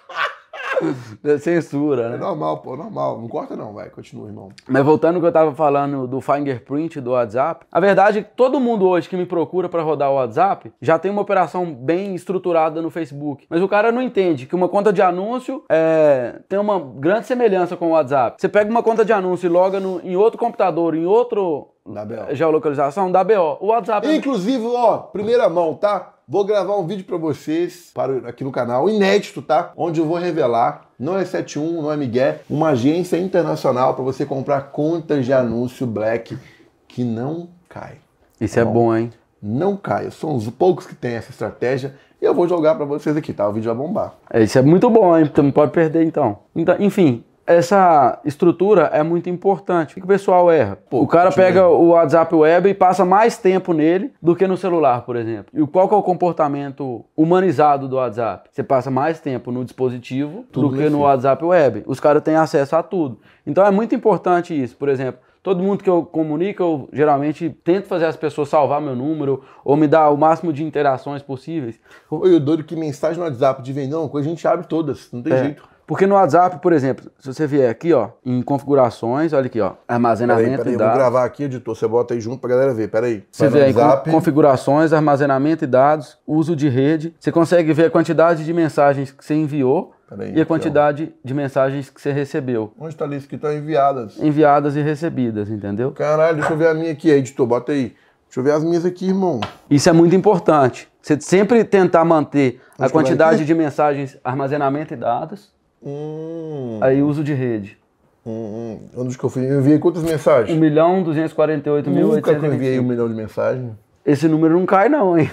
[1.39, 2.17] Censura, É né?
[2.17, 3.19] normal, pô, normal.
[3.21, 3.89] Não corta não, vai.
[3.91, 4.49] Continua, irmão.
[4.69, 8.31] Mas voltando ao que eu tava falando do fingerprint do WhatsApp, a verdade é que
[8.35, 12.15] todo mundo hoje que me procura para rodar o WhatsApp já tem uma operação bem
[12.15, 13.47] estruturada no Facebook.
[13.49, 17.77] Mas o cara não entende que uma conta de anúncio é, tem uma grande semelhança
[17.77, 18.37] com o WhatsApp.
[18.41, 22.05] Você pega uma conta de anúncio e loga no- em outro computador, em outro Da
[22.05, 22.35] BO.
[22.35, 23.59] geolocalização, dá BO.
[23.61, 26.12] O WhatsApp é Inclusive, ó, primeira mão, tá?
[26.29, 29.73] Vou gravar um vídeo pra vocês para, aqui no canal, inédito, tá?
[29.77, 34.25] Onde eu vou revelar, não é 71, não é Miguel, uma agência internacional para você
[34.25, 36.39] comprar contas de anúncio black
[36.87, 37.97] que não cai.
[38.41, 39.13] Isso é bom, hein?
[39.43, 40.11] Não cai.
[40.13, 43.49] São os poucos que têm essa estratégia e eu vou jogar pra vocês aqui, tá?
[43.49, 44.15] O vídeo vai bombar.
[44.31, 45.25] É, Isso é muito bom, hein?
[45.25, 46.39] Então não pode perder então.
[46.55, 46.77] então.
[46.79, 49.93] Enfim, essa estrutura é muito importante.
[49.93, 50.79] O que o pessoal erra?
[50.91, 54.57] o cara eu pega o WhatsApp Web e passa mais tempo nele do que no
[54.57, 55.47] celular, por exemplo.
[55.53, 58.49] E qual que é o comportamento humanizado do WhatsApp?
[58.53, 61.83] Você passa mais tempo no dispositivo Tudo do que no WhatsApp Web.
[61.87, 63.19] Os caras têm acesso a tudo.
[63.47, 64.77] Então é muito importante isso.
[64.77, 68.95] Por exemplo, Todo mundo que eu comunico, eu geralmente tento fazer as pessoas salvar meu
[68.95, 71.81] número ou me dar o máximo de interações possíveis.
[72.09, 75.21] Oi, o doido que mensagem no WhatsApp de vendão, coisa a gente abre todas, não
[75.21, 75.39] tem É.
[75.43, 75.72] jeito.
[75.87, 79.71] Porque no WhatsApp, por exemplo, se você vier aqui, ó, em configurações, olha aqui, ó,
[79.71, 80.97] Peraí, armazenamento peraí, e eu vou dados.
[80.99, 83.25] gravar aqui, editor, você bota aí junto pra galera ver, peraí.
[83.31, 87.15] Você vê aí WhatsApp, con- configurações, armazenamento e dados, uso de rede.
[87.21, 91.35] Você consegue ver a quantidade de mensagens que você enviou Peraí, e a quantidade de
[91.35, 94.19] mensagens que você recebeu, Onde tá ali escrito enviadas?
[94.21, 95.91] enviadas e recebidas, entendeu?
[95.93, 97.95] Caralho, deixa eu ver a minha aqui, editor, bota aí.
[98.29, 99.41] Deixa eu ver as minhas aqui, irmão.
[99.69, 100.89] Isso é muito importante.
[101.03, 105.52] Você sempre tentar manter a que vai quantidade de mensagens, armazenamento e dados,
[105.85, 107.77] Hum, aí uso de rede.
[108.25, 108.81] hum, hum.
[109.03, 109.45] Onde que eu fui?
[109.51, 110.59] Eu enviei quantas 1 mensagens?
[110.59, 112.89] milhão 248 mil Nunca que eu enviei um 825.
[112.89, 113.73] milhão de mensagens.
[114.05, 115.31] Esse número não cai não, hein?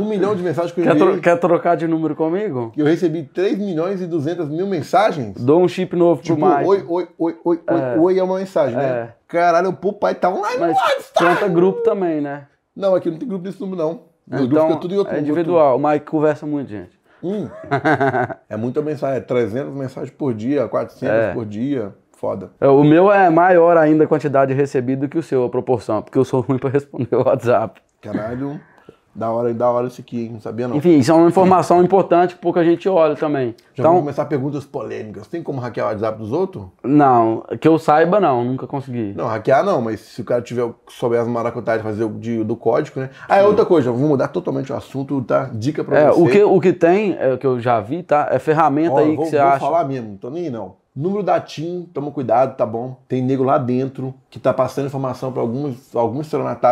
[0.00, 1.08] Um milhão de mensagens que eu quer, enviei.
[1.12, 2.72] tro- quer trocar de número comigo?
[2.76, 5.34] Eu recebi 3 milhões e 200 mil mensagens.
[5.40, 6.68] Dou um chip novo pro Tipo, Mike.
[6.68, 8.84] oi, oi, oi, oi, oi, oi é uma mensagem, né?
[8.84, 9.08] É.
[9.26, 10.78] Caralho, o pai tá online Mas
[11.16, 12.46] conta grupo também, né?
[12.76, 14.00] Não, aqui não tem grupo desse número, não.
[14.28, 15.76] Grupo Então, fica tudo em outro é outro- individual.
[15.76, 16.95] O Mike conversa muito, gente.
[17.26, 17.48] Hum.
[18.48, 21.32] é muita mensagem, é 300 mensagens por dia, 400 É.
[21.32, 21.94] por dia.
[22.16, 22.50] Foda.
[22.60, 26.00] É, O meu é maior ainda a quantidade recebida do que o seu, a proporção,
[26.02, 27.80] porque eu sou ruim pra responder o WhatsApp.
[28.00, 28.58] Caralho,
[29.16, 30.30] da hora, da hora isso aqui, hein?
[30.34, 30.76] não sabia não.
[30.76, 33.54] Enfim, isso é uma informação importante que pouca gente olha também.
[33.74, 35.26] Já vamos Então, começar perguntas polêmicas.
[35.26, 36.64] Tem como hackear o WhatsApp dos outros?
[36.84, 39.12] não, que eu saiba não, nunca consegui.
[39.16, 42.44] Não, hackear não, mas se o cara tiver souber as maracutagens de fazer o de-
[42.44, 43.10] do código, né?
[43.28, 45.50] Ah, é outra coisa, vou mudar totalmente o assunto, tá?
[45.52, 46.20] Dica pra É, você.
[46.20, 48.28] o que, o que tem, é, o que eu já vi, tá?
[48.30, 49.60] É ferramenta Ó, aí vou, que você vou acha.
[49.60, 50.74] falar mesmo, não tô nem aí não.
[50.96, 52.96] Número da TIM, toma cuidado, tá bom?
[53.06, 56.26] Tem nego lá dentro que tá passando informação pra alguns, alguns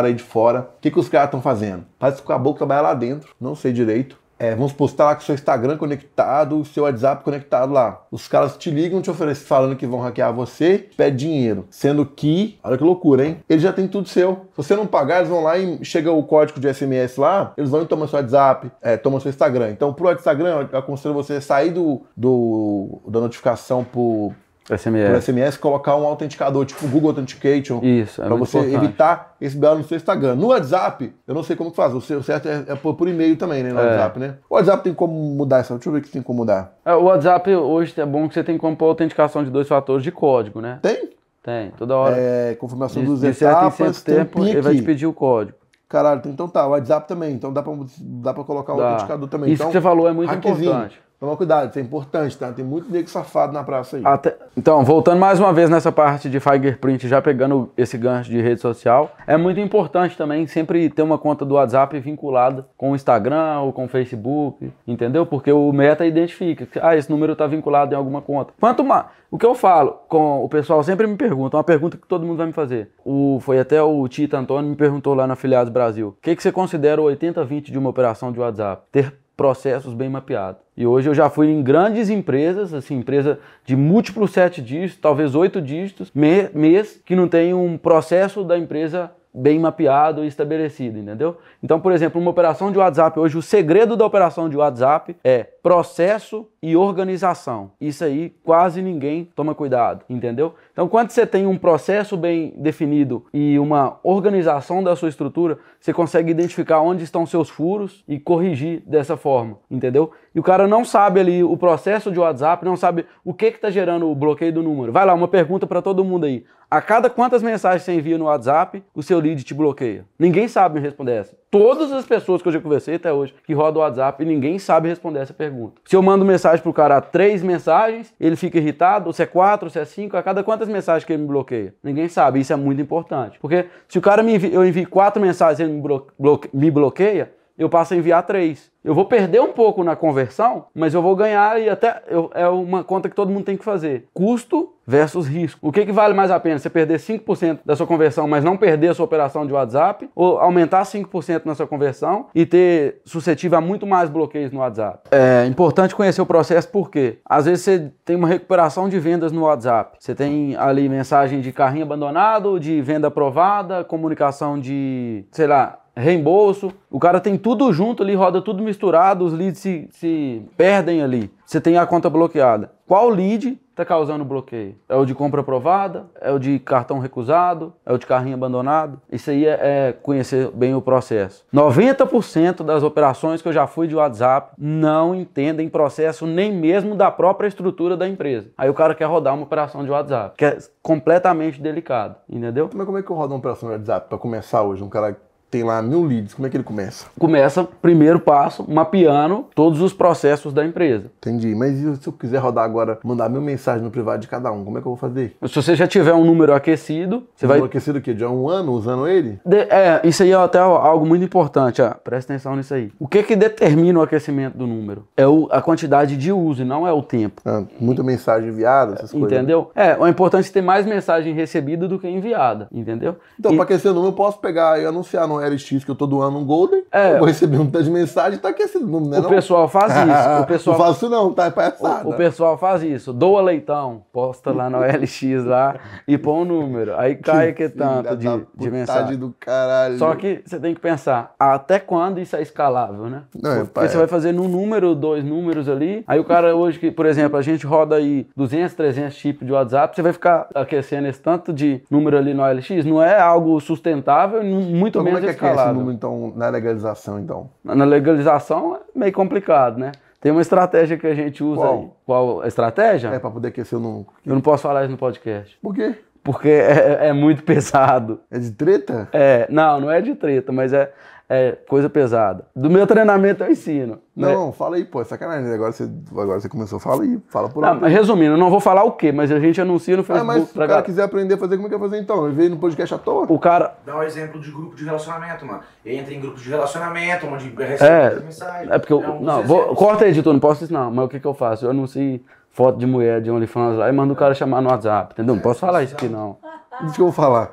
[0.06, 0.60] aí de fora.
[0.78, 1.84] O que, que os caras estão fazendo?
[1.98, 4.18] Parece que o caboclo trabalha lá dentro, não sei direito.
[4.38, 8.02] É, vamos postar lá com o seu Instagram conectado, o seu WhatsApp conectado lá.
[8.10, 11.66] Os caras te ligam, te oferecem falando que vão hackear você, pede dinheiro.
[11.70, 13.38] Sendo que, olha que loucura, hein?
[13.48, 14.46] Eles já têm tudo seu.
[14.50, 17.70] Se você não pagar, eles vão lá e chega o código de SMS lá, eles
[17.70, 19.70] vão e tomam seu WhatsApp, é, tomam seu Instagram.
[19.70, 25.24] Então, pro Instagram, eu aconselho você sair do, do da notificação por, por SMS.
[25.24, 27.80] SMS e colocar um autenticador, tipo o Google Authentication.
[27.82, 28.84] Isso, é Pra muito você importante.
[28.84, 30.34] evitar esse BO no seu Instagram.
[30.36, 31.92] No WhatsApp, eu não sei como que faz.
[31.94, 33.72] O seu certo é, é por, por e-mail também, né?
[33.72, 33.84] No É.
[33.84, 34.34] WhatsApp, né?
[34.48, 35.74] O WhatsApp tem como mudar essa.
[35.74, 36.74] Deixa eu ver o que tem como mudar.
[36.84, 40.02] É, o WhatsApp hoje é bom que você tem como pôr autenticação de dois fatores
[40.02, 40.78] de código, né?
[40.80, 41.10] Tem?
[41.42, 42.16] Tem, toda hora.
[42.18, 44.80] É, confirmação de, dos de certo em etapas, certo tem um tempo, ele vai te
[44.82, 45.58] pedir o código.
[45.86, 46.66] Caralho, então tá.
[46.66, 47.34] O WhatsApp também.
[47.34, 48.84] Então dá pra, dá pra colocar o Dá.
[48.92, 49.52] autenticador também.
[49.52, 50.70] Isso então, que você falou é muito hackzinho.
[50.70, 50.98] importante.
[51.20, 52.52] Toma cuidado, isso é importante, tá?
[52.52, 54.02] Tem muito nego safado na praça aí.
[54.04, 58.40] Até- Então, voltando mais uma vez nessa parte de fingerprint, já pegando esse gancho de
[58.42, 62.94] rede social, é muito importante também sempre ter uma conta do WhatsApp vinculada com o
[62.94, 65.24] Instagram ou com o Facebook, entendeu?
[65.24, 68.52] Porque o Meta identifica ah, esse número está vinculado em alguma conta.
[68.60, 72.06] Quanto mais, o que eu falo com o pessoal sempre me pergunta, uma pergunta que
[72.06, 72.90] todo mundo vai me fazer.
[73.04, 76.08] O, foi até o Tito Antônio me perguntou lá na Afiliados Brasil.
[76.08, 78.82] O que, que você considera o 80-20 de uma operação de WhatsApp?
[78.92, 80.62] Ter processos bem mapeados.
[80.76, 85.34] E hoje eu já fui em grandes empresas, assim, empresa de múltiplos sete dígitos, talvez
[85.34, 91.36] oito dígitos, mês, que não tem um processo da empresa bem mapeado e estabelecido, entendeu?
[91.62, 95.48] Então, por exemplo, uma operação de WhatsApp hoje, o segredo da operação de WhatsApp é
[95.64, 97.72] processo e organização.
[97.80, 100.54] Isso aí quase ninguém toma cuidado, entendeu?
[100.70, 105.90] Então, quando você tem um processo bem definido e uma organização da sua estrutura, você
[105.90, 110.12] consegue identificar onde estão seus furos e corrigir dessa forma, entendeu?
[110.34, 113.70] E o cara não sabe ali o processo de WhatsApp, não sabe o que está
[113.70, 114.92] gerando o bloqueio do número.
[114.92, 116.44] Vai lá, uma pergunta para todo mundo aí.
[116.70, 120.04] A cada quantas mensagens você envia no WhatsApp, o seu lead te bloqueia?
[120.18, 121.36] Ninguém sabe me responder essa.
[121.54, 124.58] Todas as pessoas que eu já conversei até hoje que rodam o WhatsApp e ninguém
[124.58, 125.80] sabe responder essa pergunta.
[125.84, 129.78] Se eu mando mensagem pro cara três mensagens, ele fica irritado, se é quatro, se
[129.78, 131.72] é cinco, a cada quantas mensagens que ele me bloqueia?
[131.80, 133.38] Ninguém sabe, isso é muito importante.
[133.38, 137.32] Porque se o cara me envia, eu envio quatro mensagens e ele me, me bloqueia,
[137.58, 138.72] eu passo a enviar três.
[138.84, 142.46] Eu vou perder um pouco na conversão, mas eu vou ganhar e até eu- é
[142.48, 144.08] uma conta que todo mundo tem que fazer.
[144.12, 145.66] Custo versus risco.
[145.66, 146.58] O que, que vale mais a pena?
[146.58, 150.36] Você perder 5% da sua conversão, mas não perder a sua operação de WhatsApp, ou
[150.38, 155.08] aumentar 5% na sua conversão e ter suscetível a muito mais bloqueios no WhatsApp?
[155.10, 159.44] É importante conhecer o processo porque às vezes você tem uma recuperação de vendas no
[159.44, 159.96] WhatsApp.
[159.98, 166.72] Você tem ali mensagem de carrinho abandonado, de venda aprovada, comunicação de, sei lá, reembolso.
[166.90, 171.30] O cara tem tudo junto ali, roda tudo misturado, os leads se, se perdem ali.
[171.44, 172.72] Você tem a conta bloqueada.
[172.86, 174.76] Qual lead está causando bloqueio?
[174.88, 176.06] É o de compra aprovada?
[176.20, 177.72] É o de cartão recusado?
[177.84, 179.00] É o de carrinho abandonado?
[179.10, 181.44] Isso aí é, é conhecer bem o processo.
[181.52, 187.10] 90% das operações que eu já fui de WhatsApp não entendem processo nem mesmo da
[187.10, 188.50] própria estrutura da empresa.
[188.56, 192.68] Aí o cara quer rodar uma operação de WhatsApp, que é completamente delicado, entendeu?
[192.74, 194.82] Mas como é que eu rodo uma operação de WhatsApp pra começar hoje?
[194.82, 195.16] Um cara
[195.54, 197.06] tem lá mil leads, como é que ele começa?
[197.16, 201.12] Começa, primeiro passo, mapeando todos os processos da empresa.
[201.18, 201.54] Entendi.
[201.54, 204.64] Mas e se eu quiser rodar agora, mandar mil mensagens no privado de cada um,
[204.64, 205.36] como é que eu vou fazer?
[205.46, 207.58] Se você já tiver um número aquecido, você vai.
[207.58, 208.12] Enlouquecido o quê?
[208.12, 209.38] De um ano usando ele?
[209.46, 211.90] De- é, isso aí é até algo muito importante, ó.
[212.02, 212.90] presta atenção nisso aí.
[212.98, 215.06] O que que determina o aquecimento do número?
[215.16, 217.40] É o- a quantidade de uso e não é o tempo.
[217.44, 219.30] Ah, muita mensagem enviada, essas coisas.
[219.30, 219.70] Entendeu?
[219.76, 223.14] É, o importante é ter mais mensagem recebida do que enviada, entendeu?
[223.38, 225.94] Então, E- pra aquecer o número, eu posso pegar e anunciar no LX que eu
[225.94, 226.84] tô doando um Golden.
[226.92, 227.14] É.
[227.14, 229.18] Eu vou receber um tanto de mensagem tá aquecido o número, né?
[229.18, 229.30] o não?
[229.30, 230.42] pessoal faz isso.
[230.42, 231.46] O pessoal Não faço não, tá?
[231.46, 232.08] É palhaçada.
[232.08, 235.76] O, o pessoal faz isso, doa leitão, posta lá no LX lá
[236.06, 236.96] e põe um número.
[236.96, 239.16] Aí cai que tanto Filha de, de mensagem.
[239.16, 239.98] do caralho.
[239.98, 243.22] Só que você tem que pensar, até quando isso é escalável, né?
[243.40, 243.98] Não, é, Porque você é.
[243.98, 247.42] vai fazer num número, dois números ali, aí o cara hoje, que, por exemplo, a
[247.42, 251.82] gente roda aí 200, 300 tipos de WhatsApp, você vai ficar aquecendo esse tanto de
[251.90, 255.44] número ali no LX, não é algo sustentável muito como é menos que é que
[255.44, 255.74] é escalável.
[255.74, 257.50] número, então, na legalização, então?
[257.62, 259.92] Na legalização é meio complicado, né?
[260.20, 261.74] Tem uma estratégia que a gente usa Qual?
[261.78, 261.88] aí.
[262.06, 263.08] Qual a estratégia?
[263.08, 264.06] É pra poder aquecer o número.
[264.24, 265.58] Eu não posso falar isso no podcast.
[265.60, 265.94] Por quê?
[266.22, 268.20] Porque é, é muito pesado.
[268.30, 269.08] É de treta?
[269.12, 270.90] É, não, não é de treta, mas é,
[271.28, 272.44] é coisa pesada.
[272.54, 273.98] Do meu treinamento eu ensino.
[274.14, 274.32] né?
[274.32, 275.52] Não, fala aí, pô, é sacanagem.
[275.52, 278.84] Agora você, agora você começou, fala aí, fala por Não, resumindo, eu não vou falar
[278.84, 281.34] o que, mas a gente anuncia no Ah, Facebook mas se o cara quiser aprender
[281.34, 282.26] a fazer, como é que vai fazer então?
[282.26, 283.26] Ele veio no podcast à toa?
[283.28, 283.74] O cara.
[283.86, 285.60] Dá um exemplo de grupo de relacionamento, mano.
[285.84, 288.70] Entra em grupo de relacionamento, onde É, recebe mensagens.
[288.70, 288.98] é porque eu.
[289.00, 290.90] um dos não, vou, corta aí, editor, não posso isso não.
[290.90, 291.64] Mas o que, que eu faço?
[291.64, 295.12] Eu anuncio foto de mulher de OnlyFans lá e mando o cara chamar no WhatsApp,
[295.14, 295.34] entendeu?
[295.34, 296.36] Não posso falar isso aqui não.
[296.84, 297.50] Isso que eu vou falar.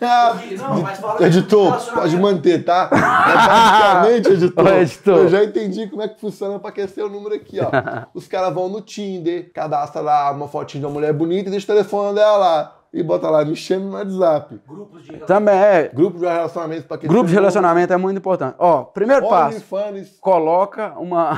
[0.00, 1.94] Não, mas fala Editor, relacionamento.
[2.00, 2.88] pode manter, tá?
[2.92, 3.00] Mas
[3.46, 5.18] basicamente, editor, Ô, editor.
[5.18, 7.68] eu já entendi como é que funciona pra aquecer o número aqui, ó.
[8.14, 11.64] Os caras vão no Tinder, cadastra lá uma fotinha de uma mulher bonita e deixa
[11.64, 12.76] o telefone dela lá.
[12.94, 14.60] E bota lá, me chame no WhatsApp.
[14.68, 15.26] Grupos de relacionamento.
[15.26, 15.88] Também é.
[15.92, 18.54] Grupo de relacionamento pra aquecer Grupo de relacionamento é muito importante.
[18.56, 19.56] Ó, primeiro passo.
[19.74, 20.16] OnlyFans.
[20.20, 21.32] Coloca uma.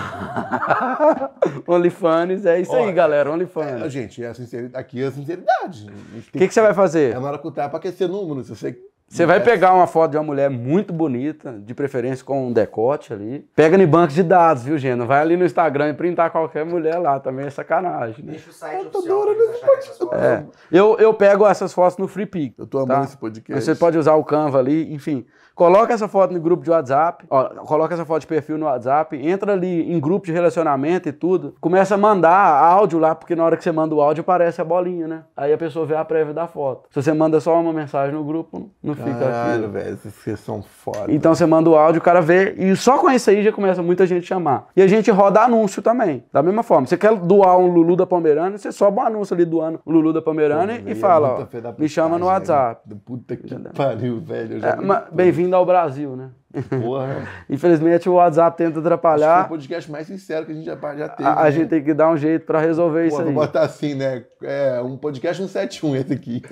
[1.67, 3.31] OnlyFans, é isso aí, galera.
[3.31, 3.91] É, OnlyFans.
[3.91, 5.87] gente, é a sinceridade, aqui é a sinceridade.
[6.29, 7.17] O que, que você vai fazer?
[7.17, 8.45] É na hora que o tá pra aquecer número.
[8.45, 12.49] Se você Você vai pegar uma foto de uma mulher muito bonita, de preferência com
[12.49, 13.49] um decote ali.
[13.55, 14.97] Pega em banco de dados, viu, gente?
[14.97, 18.33] Não vai ali no Instagram e printar qualquer mulher lá, também é sacanagem, né?
[18.33, 20.25] Deixa o site Eu tô oficial fotos.
[20.25, 20.45] É.
[20.71, 22.59] Eu, eu pego essas fotos no Free Pick.
[22.59, 23.05] Eu tô amando tá?
[23.07, 23.65] esse podcast.
[23.65, 25.27] Você pode usar o Canva ali, enfim.
[25.57, 29.17] Coloca essa foto no grupo de WhatsApp, ó, coloca essa foto de perfil no WhatsApp,
[29.17, 32.31] entra ali em grupo de relacionamento e tudo, começa a mandar
[32.63, 35.25] áudio lá, porque na hora que você manda o áudio aparece a bolinha, né?
[35.35, 36.91] Aí a pessoa vê a prévia da foto.
[36.91, 39.73] Se você manda só uma mensagem no grupo, não fica Caralho, aquilo.
[39.73, 41.13] velho, vocês são foda.
[41.13, 43.83] Então você manda o áudio, o cara vê, e só com isso aí já começa
[43.83, 44.69] muita gente a chamar.
[44.77, 46.87] E a gente roda anúncio também, da mesma forma.
[46.87, 50.13] Você quer doar um Lulu da Pomerânia, você sobe um anúncio ali doando o Lulu
[50.13, 52.83] da Pomerânia e fala, ó, me chama no WhatsApp.
[53.05, 54.59] Puta que pariu, velho.
[54.65, 54.77] É,
[55.13, 56.31] Bem-vindo ao Brasil, né?
[56.81, 57.27] Porra.
[57.51, 59.49] Infelizmente o WhatsApp tenta Acho que foi o atrapalhar.
[59.49, 61.29] podcast mais sincero que a gente já, já teve.
[61.29, 61.51] A, a né?
[61.51, 63.35] gente tem que dar um jeito pra resolver Pô, isso vou aí.
[63.35, 64.25] botar assim, né?
[64.43, 66.43] É um podcast 171 esse aqui.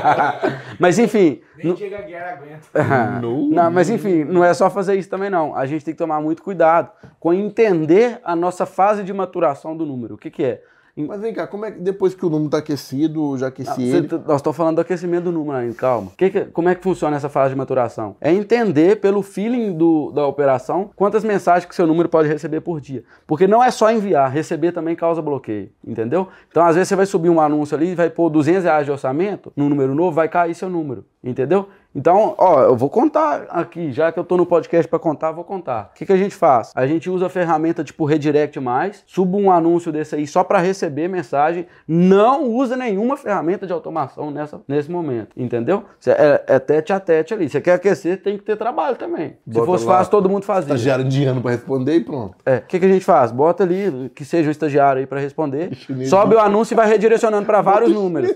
[0.78, 2.64] Mas enfim, Nem Diego Aguiar aguenta.
[3.20, 5.54] No- não, mas enfim, não é só fazer isso também não.
[5.54, 9.84] A gente tem que tomar muito cuidado com entender a nossa fase de maturação do
[9.86, 10.14] número.
[10.14, 10.62] O que que é?
[10.96, 13.98] Mas vem cá, como é que depois que o número tá aquecido, já aqueci Não,
[13.98, 14.08] ele.
[14.08, 16.12] você- nós estamos falando do aquecimento do número ainda, calma.
[16.16, 18.14] Que que- como é que funciona essa fase de maturação?
[18.20, 22.80] É entender pelo feeling do- da operação quantas mensagens que seu número pode receber por
[22.80, 23.02] dia.
[23.26, 26.28] Porque não é só enviar, receber também causa bloqueio, entendeu?
[26.48, 29.52] Então, às vezes, você vai subir um anúncio ali, vai pôr 200 reais de orçamento
[29.56, 31.68] no número novo, vai cair seu número, entendeu?
[31.94, 35.44] Então, ó, eu vou contar aqui, já que eu tô no podcast para contar, vou
[35.44, 35.90] contar.
[35.92, 36.72] O que, que a gente faz?
[36.74, 40.58] A gente usa a ferramenta tipo Redirect mais, suba um anúncio desse aí só para
[40.58, 45.84] receber mensagem, não usa nenhuma ferramenta de automação nessa, nesse momento, entendeu?
[46.00, 47.48] Cê- É, é tete a tete ali.
[47.48, 49.36] Você quer aquecer, tem que ter trabalho também.
[49.46, 49.98] Se Bota fosse lá.
[49.98, 50.74] fácil, todo mundo fazia.
[50.74, 52.34] Estagiário indiano pra responder e pronto.
[52.44, 53.30] É, o que, que a gente faz?
[53.30, 55.70] Bota ali, que seja um estagiário aí para responder,
[56.08, 58.32] sobe o anúncio e vai redirecionando para vários números.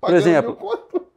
[0.00, 0.56] Por exemplo.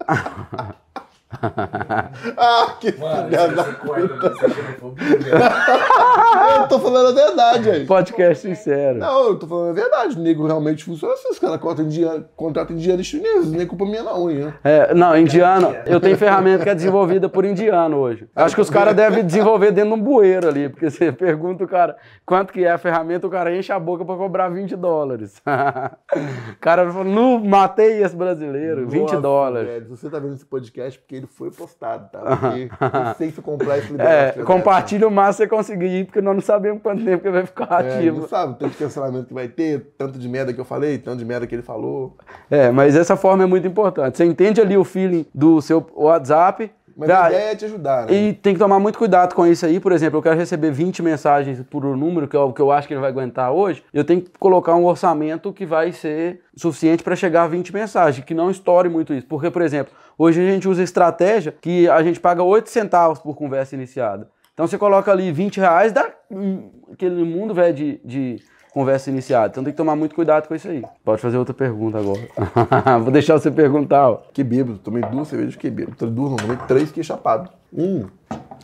[2.37, 5.35] ah, que Mano, filha da você corta, isso é.
[6.61, 7.85] Eu tô falando a verdade aí.
[7.85, 8.99] podcast sincero.
[8.99, 10.17] Não, eu tô falando a verdade.
[10.17, 11.29] O nego realmente funciona assim.
[11.29, 13.51] Os caras contratam indiano, contratam indiano e chineses.
[13.51, 14.53] Nem culpa minha não, hein?
[14.63, 18.27] É, não, indiano, eu tenho ferramenta que é desenvolvida por indiano hoje.
[18.35, 21.67] Acho que os caras devem desenvolver dentro de um bueiro ali, porque você pergunta o
[21.67, 25.41] cara quanto que é a ferramenta, o cara enche a boca pra cobrar 20 dólares.
[25.45, 29.67] o cara falou, não, matei esse brasileiro, 20 Nossa, dólares.
[29.67, 32.19] velho, você tá vendo esse podcast porque ele foi postado, tá?
[32.19, 32.69] Porque
[33.09, 34.11] licença complexo liberal.
[34.11, 37.45] É, compartilha o máximo que você conseguir, porque nós não sabemos quanto tempo que vai
[37.45, 38.21] ficar É, ativo.
[38.21, 40.97] não sabe o tanto de cancelamento que vai ter, tanto de merda que eu falei,
[40.97, 42.15] tanto de merda que ele falou.
[42.49, 44.17] É, mas essa forma é muito importante.
[44.17, 46.71] Você entende ali o feeling do seu WhatsApp.
[46.95, 48.13] Mas a ideia é te ajudar, né?
[48.13, 49.79] E tem que tomar muito cuidado com isso aí.
[49.79, 52.71] Por exemplo, eu quero receber 20 mensagens por um número, que é o que eu
[52.71, 53.83] acho que ele vai aguentar hoje.
[53.93, 58.25] Eu tenho que colocar um orçamento que vai ser suficiente para chegar a 20 mensagens,
[58.25, 59.27] que não estoure muito isso.
[59.27, 63.35] Porque, por exemplo, hoje a gente usa estratégia que a gente paga 8 centavos por
[63.35, 64.29] conversa iniciada.
[64.53, 68.37] Então você coloca ali 20 reais, dá hum, aquele mundo velho de, de
[68.75, 69.47] conversa iniciada.
[69.47, 70.83] Então tem que tomar muito cuidado com isso aí.
[71.01, 72.19] Pode fazer outra pergunta agora.
[72.99, 74.09] Vou deixar você perguntar.
[74.09, 74.15] ó.
[74.33, 76.11] Que bêbado, tomei duas cervejas que bêbado.
[76.11, 77.49] Duas, não, tomei três que chapado.
[77.73, 78.05] Um,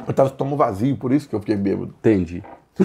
[0.06, 1.95] eu tava tomando vazio, por isso que eu fiquei bêbado.
[1.97, 2.43] Entendi.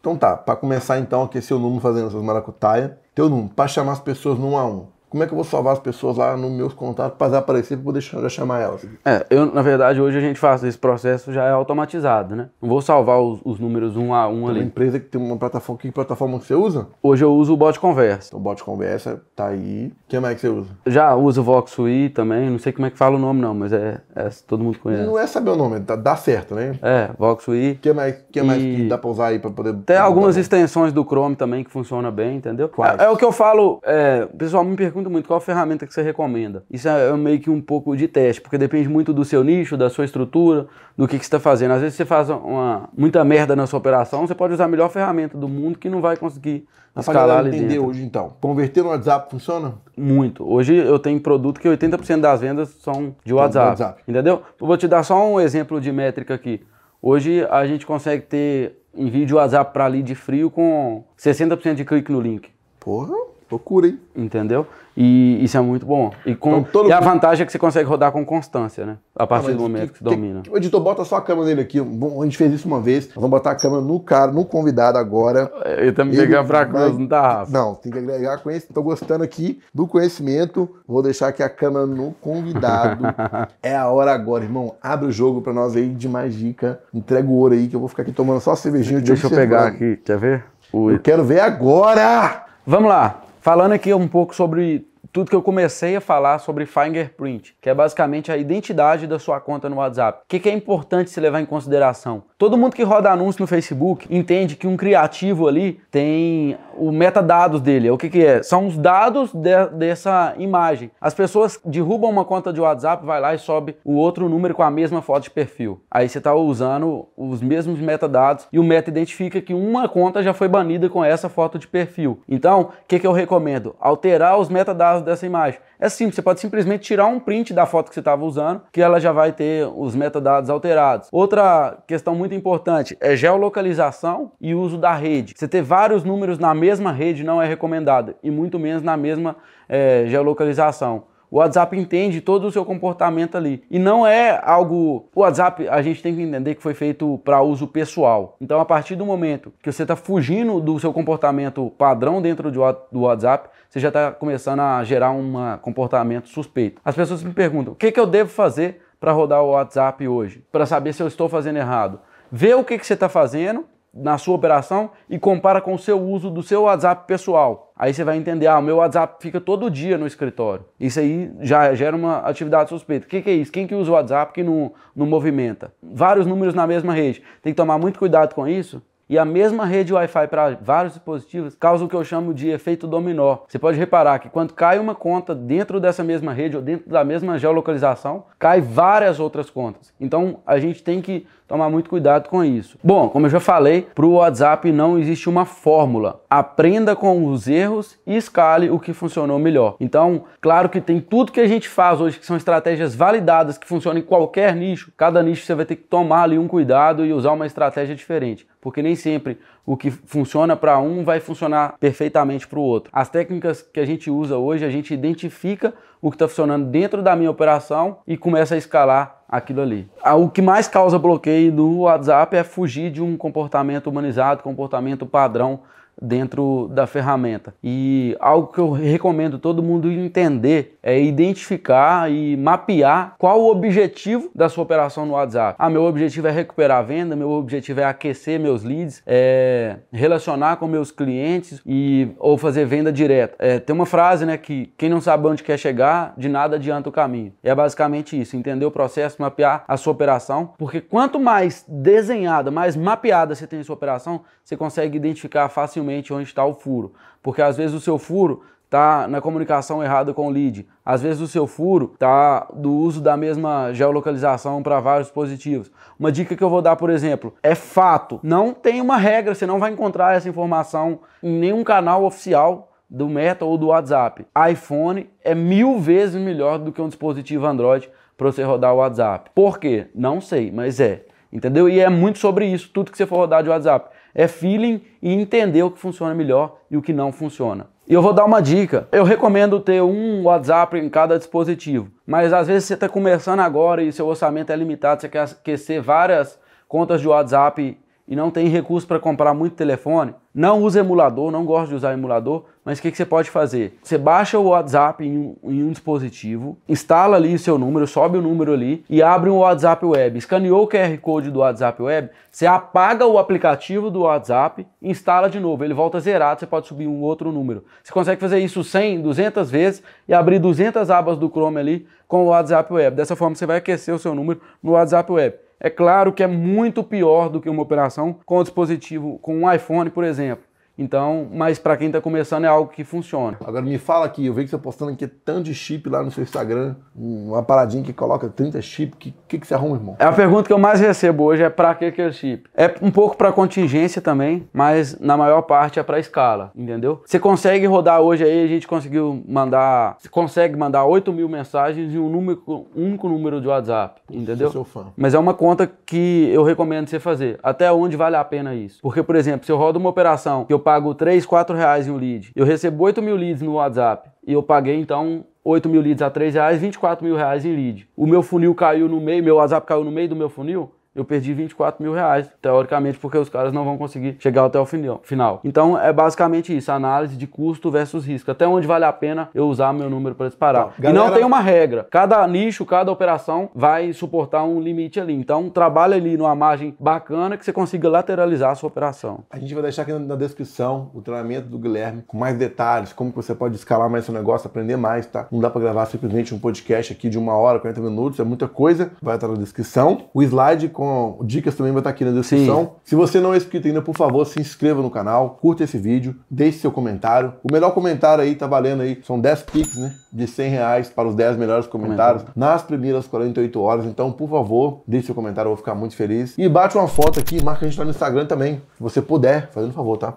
[0.00, 3.92] Então tá, pra começar então aquecer o número fazendo essas maracutaia, teu número, pra chamar
[3.92, 4.86] as pessoas no um a um.
[5.10, 7.84] Como é que eu vou salvar as pessoas lá nos meus contatos pra aparecer pra
[7.84, 8.86] poder já chamar elas?
[9.04, 12.48] É, eu, na verdade, hoje a gente faz esse processo já é automatizado, né?
[12.60, 14.62] Não vou salvar os, os números um a um Uma ali.
[14.62, 16.88] empresa que tem uma plataforma, que plataforma que você usa?
[17.02, 18.28] Hoje eu uso o bot conversa.
[18.28, 19.86] Então bot conversa, tá aí.
[20.04, 20.68] O que mais que você usa?
[20.86, 23.72] Já uso o VoxSui também, não sei como é que fala o nome não, mas
[23.72, 25.04] é, é- todo mundo conhece.
[25.04, 26.76] Não é saber o nome, tá- dá certo, né?
[26.82, 27.72] É, VoxSui.
[27.72, 29.74] O que mais, que, mais E- que dá pra usar aí pra poder.
[29.86, 32.70] Tem algumas extensões do Chrome também que funcionam bem, entendeu?
[32.98, 35.94] É, é o que eu falo, é, o pessoal me pergunta muito qual ferramenta que
[35.94, 36.64] você recomenda.
[36.70, 39.76] Isso é, é meio que um pouco de teste, porque depende muito do seu nicho,
[39.76, 41.72] da sua estrutura, do que, que você está fazendo.
[41.72, 44.90] Às vezes você faz uma, muita merda na sua operação, você pode usar a melhor
[44.90, 47.86] ferramenta do mundo que não vai conseguir Mas escalar ali entender dentro.
[47.86, 48.32] hoje então.
[48.40, 49.74] Converter no WhatsApp funciona?
[49.96, 50.50] Muito.
[50.50, 54.02] Hoje eu tenho produto que 80% das vendas são de WhatsApp, WhatsApp.
[54.08, 54.42] Entendeu?
[54.60, 56.60] Eu vou te dar só um exemplo de métrica aqui.
[57.00, 62.10] Hoje a gente consegue ter envio de WhatsApp para lead frio com 60% de clique
[62.10, 62.50] no link.
[62.80, 63.14] Porra,
[63.50, 64.00] loucura, hein?
[64.16, 64.66] Entendeu?
[65.00, 66.10] E isso é muito bom.
[66.26, 68.96] E, com, Então, e a vantagem é que você consegue rodar com constância, né?
[69.14, 70.42] A partir Ah, do momento que, você tem- domina.
[70.50, 71.80] O editor, bota só a câmera nele aqui.
[71.80, 73.06] Bom, A gente fez isso uma vez.
[73.06, 75.52] Nós vamos botar a câmera no cara, no convidado agora.
[75.78, 77.52] Eu também Ele pegar pra vai- cruz, não tá, Rafa?
[77.52, 78.74] Não, tem que agregar conhecimento.
[78.74, 80.68] Tô gostando aqui do conhecimento.
[80.84, 83.04] Vou deixar aqui a câmera no convidado.
[83.62, 84.74] é a hora agora, irmão.
[84.82, 86.80] Abre o jogo pra nós aí de mais dica.
[86.92, 89.00] Entrega o ouro aí que eu vou ficar aqui tomando só cervejinha.
[89.00, 90.44] te Deixa eu pegar aqui, quer ver?
[90.72, 92.46] O- Eu quero ver agora!
[92.66, 93.22] Vamos lá.
[93.48, 94.86] Falando aqui um pouco sobre
[95.18, 99.40] tudo que eu comecei a falar sobre fingerprint, que é basicamente a identidade da sua
[99.40, 100.20] conta no WhatsApp.
[100.20, 102.22] O que, é importante se levar em consideração?
[102.38, 107.60] Todo mundo que roda anúncio no Facebook entende que um criativo ali tem o metadados
[107.60, 107.90] dele.
[107.90, 108.44] O que, que é?
[108.44, 110.92] São os dados de- dessa imagem.
[111.00, 114.62] As pessoas derrubam uma conta de WhatsApp, vai lá e sobe o outro número com
[114.62, 115.80] a mesma foto de perfil.
[115.90, 120.32] Aí você está usando os mesmos metadados e o meta identifica que uma conta já
[120.32, 122.20] foi banida com essa foto de perfil.
[122.28, 123.74] Então, o que, que eu recomendo?
[123.80, 125.58] Alterar os metadados dessa imagem.
[125.80, 128.80] É simples, você pode simplesmente tirar um print da foto que você estava usando, que
[128.80, 131.08] ela já vai ter os metadados alterados.
[131.12, 135.34] Outra questão muito importante é geolocalização e uso da rede.
[135.36, 139.36] Você ter vários números na mesma rede não é recomendado, e muito menos na mesma
[139.68, 141.04] eh, geolocalização.
[141.30, 143.62] O WhatsApp entende todo o seu comportamento ali.
[143.70, 145.08] E não é algo.
[145.14, 148.36] O WhatsApp, a gente tem que entender que foi feito para uso pessoal.
[148.40, 153.00] Então, a partir do momento que você está fugindo do seu comportamento padrão dentro do
[153.00, 156.80] WhatsApp, você já está começando a gerar um comportamento suspeito.
[156.84, 160.44] As pessoas me perguntam: o que, que eu devo fazer para rodar o WhatsApp hoje?
[160.50, 162.00] Para saber se eu estou fazendo errado.
[162.30, 166.00] Vê o que, que você está fazendo na sua operação e compara com o seu
[166.00, 167.72] uso do seu WhatsApp pessoal.
[167.76, 170.64] Aí você vai entender, ah, o meu WhatsApp fica todo dia no escritório.
[170.78, 173.06] Isso aí já gera uma atividade suspeita.
[173.06, 173.52] O que, que é isso?
[173.52, 175.72] Quem que usa o WhatsApp que não, não movimenta?
[175.82, 177.22] Vários números na mesma rede.
[177.42, 181.54] Tem que tomar muito cuidado com isso, e a mesma rede Wi-Fi para vários dispositivos
[181.54, 183.38] causa o que eu chamo de efeito dominó.
[183.48, 187.04] Você pode reparar que quando cai uma conta dentro dessa mesma rede ou dentro da
[187.04, 189.92] mesma geolocalização, cai várias outras contas.
[189.98, 192.78] Então a gente tem que tomar muito cuidado com isso.
[192.84, 196.20] Bom, como eu já falei, para o WhatsApp não existe uma fórmula.
[196.28, 199.76] Aprenda com os erros e escale o que funcionou melhor.
[199.80, 203.66] Então, claro que tem tudo que a gente faz hoje que são estratégias validadas que
[203.66, 204.92] funcionam em qualquer nicho.
[204.96, 208.46] Cada nicho você vai ter que tomar ali um cuidado e usar uma estratégia diferente
[208.60, 212.90] porque nem sempre o que funciona para um vai funcionar perfeitamente para o outro.
[212.92, 217.02] As técnicas que a gente usa hoje, a gente identifica o que está funcionando dentro
[217.02, 219.88] da minha operação e começa a escalar aquilo ali.
[220.02, 225.04] Ah, o que mais causa bloqueio no WhatsApp é fugir de um comportamento humanizado, comportamento
[225.04, 225.60] padrão
[226.00, 227.54] dentro da ferramenta.
[227.62, 234.30] E algo que eu recomendo todo mundo entender é identificar e mapear qual o objetivo
[234.34, 235.56] da sua operação no WhatsApp.
[235.58, 240.56] Ah, meu objetivo é recuperar a venda, meu objetivo é aquecer meus leads, é relacionar
[240.56, 243.34] com meus clientes e ou fazer venda direta.
[243.38, 246.88] É, tem uma frase, né, que quem não sabe onde quer chegar, de nada adianta
[246.88, 247.32] o caminho.
[247.42, 252.76] É basicamente isso, entender o processo, mapear a sua operação, porque quanto mais desenhada, mais
[252.76, 256.92] mapeada você tem a sua operação, você consegue identificar facilmente onde está o furo.
[257.22, 260.68] Porque às vezes o seu furo está na comunicação errada com o lead.
[260.84, 265.70] Às vezes o seu furo está do uso da mesma geolocalização para vários dispositivos.
[265.98, 268.20] Uma dica que eu vou dar, por exemplo, é fato.
[268.22, 273.08] Não tem uma regra, você não vai encontrar essa informação em nenhum canal oficial do
[273.08, 274.26] Meta ou do WhatsApp.
[274.50, 279.30] iPhone é mil vezes melhor do que um dispositivo Android para você rodar o WhatsApp.
[279.34, 279.86] Por quê?
[279.94, 281.04] Não sei, mas é.
[281.32, 281.68] Entendeu?
[281.68, 285.12] E é muito sobre isso, tudo que você for rodar de WhatsApp é feeling e
[285.12, 287.66] entender o que funciona melhor e o que não funciona.
[287.86, 288.86] E eu vou dar uma dica.
[288.92, 291.88] Eu recomendo ter um WhatsApp em cada dispositivo.
[292.06, 295.82] Mas às vezes você está começando agora e seu orçamento é limitado, você quer aquecer
[295.82, 296.38] várias
[296.68, 301.44] contas de WhatsApp e não tem recurso para comprar muito telefone, não usa emulador, não
[301.44, 303.78] gosta de usar emulador, mas o que, que, você pode fazer?
[303.82, 308.18] Você baixa o WhatsApp em um, em um, dispositivo, instala ali o seu número, sobe
[308.18, 310.18] o número ali e abre um WhatsApp Web.
[310.18, 315.40] Escaneou o QR Code do WhatsApp Web, você apaga o aplicativo do WhatsApp, instala de
[315.40, 317.64] novo, ele volta zerado, você pode subir um outro número.
[317.82, 322.24] Você consegue fazer isso 100, 200 vezes e abrir 200 abas do Chrome ali com
[322.24, 322.96] o WhatsApp Web.
[322.96, 325.36] Dessa forma você vai aquecer o seu número no WhatsApp Web.
[325.58, 329.50] É claro que é muito pior do que uma operação com o dispositivo, com um
[329.52, 330.44] iPhone, por exemplo.
[330.78, 333.36] Então, mas para quem está começando é algo que funciona.
[333.44, 336.10] Agora me fala aqui, eu vejo que você postando aqui tanto de chip lá no
[336.10, 339.96] seu Instagram, uma paradinha que coloca 30 chip, o que, que, que você arruma, irmão?
[339.98, 342.48] É a pergunta que eu mais recebo hoje é para que aquele chip?
[342.54, 347.02] É um pouco para contingência também, mas na maior parte é para escala, entendeu?
[347.04, 351.92] Você consegue rodar hoje aí, a gente conseguiu mandar, você consegue mandar 8 mil mensagens
[351.92, 352.40] em um número,
[352.76, 354.50] um único número de WhatsApp, entendeu?
[354.52, 354.86] Sou fã.
[354.96, 357.38] Mas é uma conta que eu recomendo você fazer.
[357.42, 358.78] Até onde vale a pena isso?
[358.80, 361.90] Porque, por exemplo, se eu rodo uma operação que eu pago 3, 4 reais em
[361.90, 362.30] um lead.
[362.36, 364.10] Eu recebo 8 mil leads no WhatsApp.
[364.26, 367.88] E eu paguei, então, 8 mil leads a 3 reais, 24 mil reais em lead.
[367.96, 371.04] O meu funil caiu no meio, meu WhatsApp caiu no meio do meu funil eu
[371.04, 375.40] perdi 24 mil reais, teoricamente, porque os caras não vão conseguir chegar até o final.
[375.44, 378.30] Então é basicamente isso, análise de custo versus risco.
[378.30, 380.66] Até onde vale a pena eu usar meu número para disparar.
[380.66, 381.04] Tá, galera...
[381.04, 381.86] E não tem uma regra.
[381.90, 385.14] Cada nicho, cada operação vai suportar um limite ali.
[385.14, 389.20] Então trabalha ali numa margem bacana que você consiga lateralizar a sua operação.
[389.30, 393.10] A gente vai deixar aqui na descrição o treinamento do Guilherme com mais detalhes, como
[393.12, 395.26] você pode escalar mais seu negócio, aprender mais, tá?
[395.30, 398.48] Não dá para gravar simplesmente um podcast aqui de uma hora, 40 minutos, é muita
[398.48, 398.90] coisa.
[399.00, 400.08] Vai estar na descrição.
[400.12, 400.87] O slide com
[401.24, 402.64] dicas também vai estar aqui na descrição.
[402.64, 402.70] Sim.
[402.84, 406.16] Se você não é inscrito ainda, por favor, se inscreva no canal, curta esse vídeo,
[406.30, 407.34] deixe seu comentário.
[407.42, 409.94] O melhor comentário aí tá valendo aí, são 10 pics, né?
[410.12, 413.84] De 100 reais para os 10 melhores comentários nas primeiras 48 horas.
[413.84, 416.36] Então, por favor, deixe seu comentário, eu vou ficar muito feliz.
[416.36, 419.50] E bate uma foto aqui, marca a gente lá no Instagram também, se você puder,
[419.50, 420.14] fazendo favor, tá?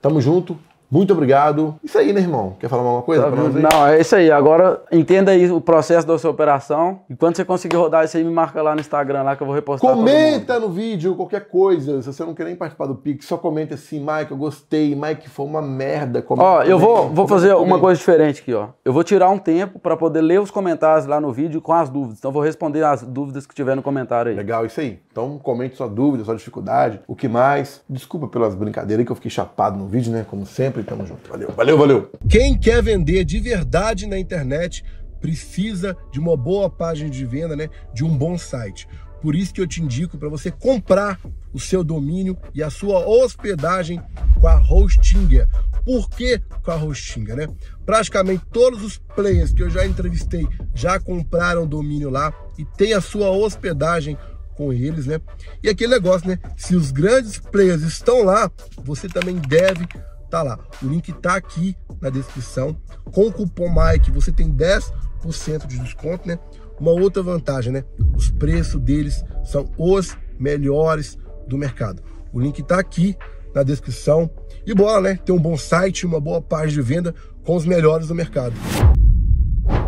[0.00, 0.56] Tamo junto.
[0.90, 1.76] Muito obrigado.
[1.84, 2.56] Isso aí, né, irmão?
[2.58, 3.30] Quer falar alguma coisa?
[3.30, 4.30] Tá Não, é isso aí.
[4.30, 7.00] Agora entenda aí o processo da sua operação.
[7.08, 9.46] E quando você conseguir rodar isso aí, me marca lá no Instagram lá que eu
[9.46, 9.94] vou repostar.
[9.94, 12.02] Comenta no vídeo qualquer coisa.
[12.02, 15.28] Se você não quer nem participar do Pix, só comenta assim, Mike, eu gostei, Mike,
[15.28, 16.22] foi uma merda.
[16.22, 18.68] Comenta ó, eu vou, vou fazer uma coisa diferente aqui, ó.
[18.84, 21.88] Eu vou tirar um tempo para poder ler os comentários lá no vídeo com as
[21.88, 22.18] dúvidas.
[22.18, 24.36] Então eu vou responder as dúvidas que tiver no comentário aí.
[24.36, 24.98] Legal, isso aí.
[25.10, 27.82] Então comente sua dúvida, sua dificuldade, o que mais.
[27.88, 30.26] Desculpa pelas brincadeiras que eu fiquei chapado no vídeo, né?
[30.28, 31.28] Como sempre, tamo junto.
[31.28, 31.50] Valeu.
[31.52, 32.12] Valeu, valeu.
[32.28, 34.84] Quem quer vender de verdade na internet
[35.20, 37.68] precisa de uma boa página de venda, né?
[37.92, 38.88] De um bom site.
[39.20, 41.20] Por isso que eu te indico para você comprar
[41.52, 44.00] o seu domínio e a sua hospedagem
[44.40, 45.46] com a Hostinger.
[45.84, 47.48] Por que com a Hostinger, né?
[47.84, 53.00] Praticamente todos os players que eu já entrevistei já compraram domínio lá e tem a
[53.00, 54.16] sua hospedagem
[54.56, 55.20] com eles, né?
[55.62, 56.38] E aquele negócio, né?
[56.56, 58.50] Se os grandes players estão lá,
[58.82, 59.86] você também deve
[60.30, 60.58] tá lá.
[60.82, 62.76] O link tá aqui na descrição.
[63.12, 66.38] Com o cupom Mike você tem 10% de desconto, né?
[66.78, 67.84] Uma outra vantagem, né?
[68.16, 72.02] Os preços deles são os melhores do mercado.
[72.32, 73.16] O link tá aqui
[73.54, 74.30] na descrição.
[74.64, 75.18] E bora, né?
[75.24, 77.14] Ter um bom site, uma boa página de venda
[77.44, 78.54] com os melhores do mercado.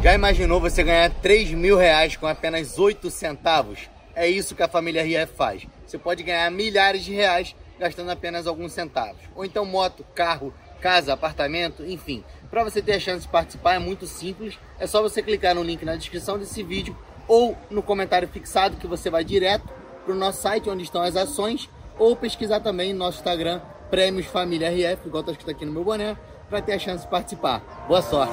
[0.03, 3.78] Já imaginou você ganhar 3 mil reais com apenas 8 centavos?
[4.14, 5.66] É isso que a família RF faz.
[5.86, 9.20] Você pode ganhar milhares de reais gastando apenas alguns centavos.
[9.35, 12.24] Ou então moto, carro, casa, apartamento, enfim.
[12.51, 14.59] Para você ter a chance de participar é muito simples.
[14.78, 18.87] É só você clicar no link na descrição desse vídeo ou no comentário fixado que
[18.87, 19.68] você vai direto
[20.05, 21.68] para o nosso site onde estão as ações
[21.99, 23.61] ou pesquisar também no nosso Instagram
[23.91, 26.16] Prêmios Família RF, igual está escrito aqui no meu boné,
[26.49, 27.61] para ter a chance de participar.
[27.87, 28.33] Boa sorte!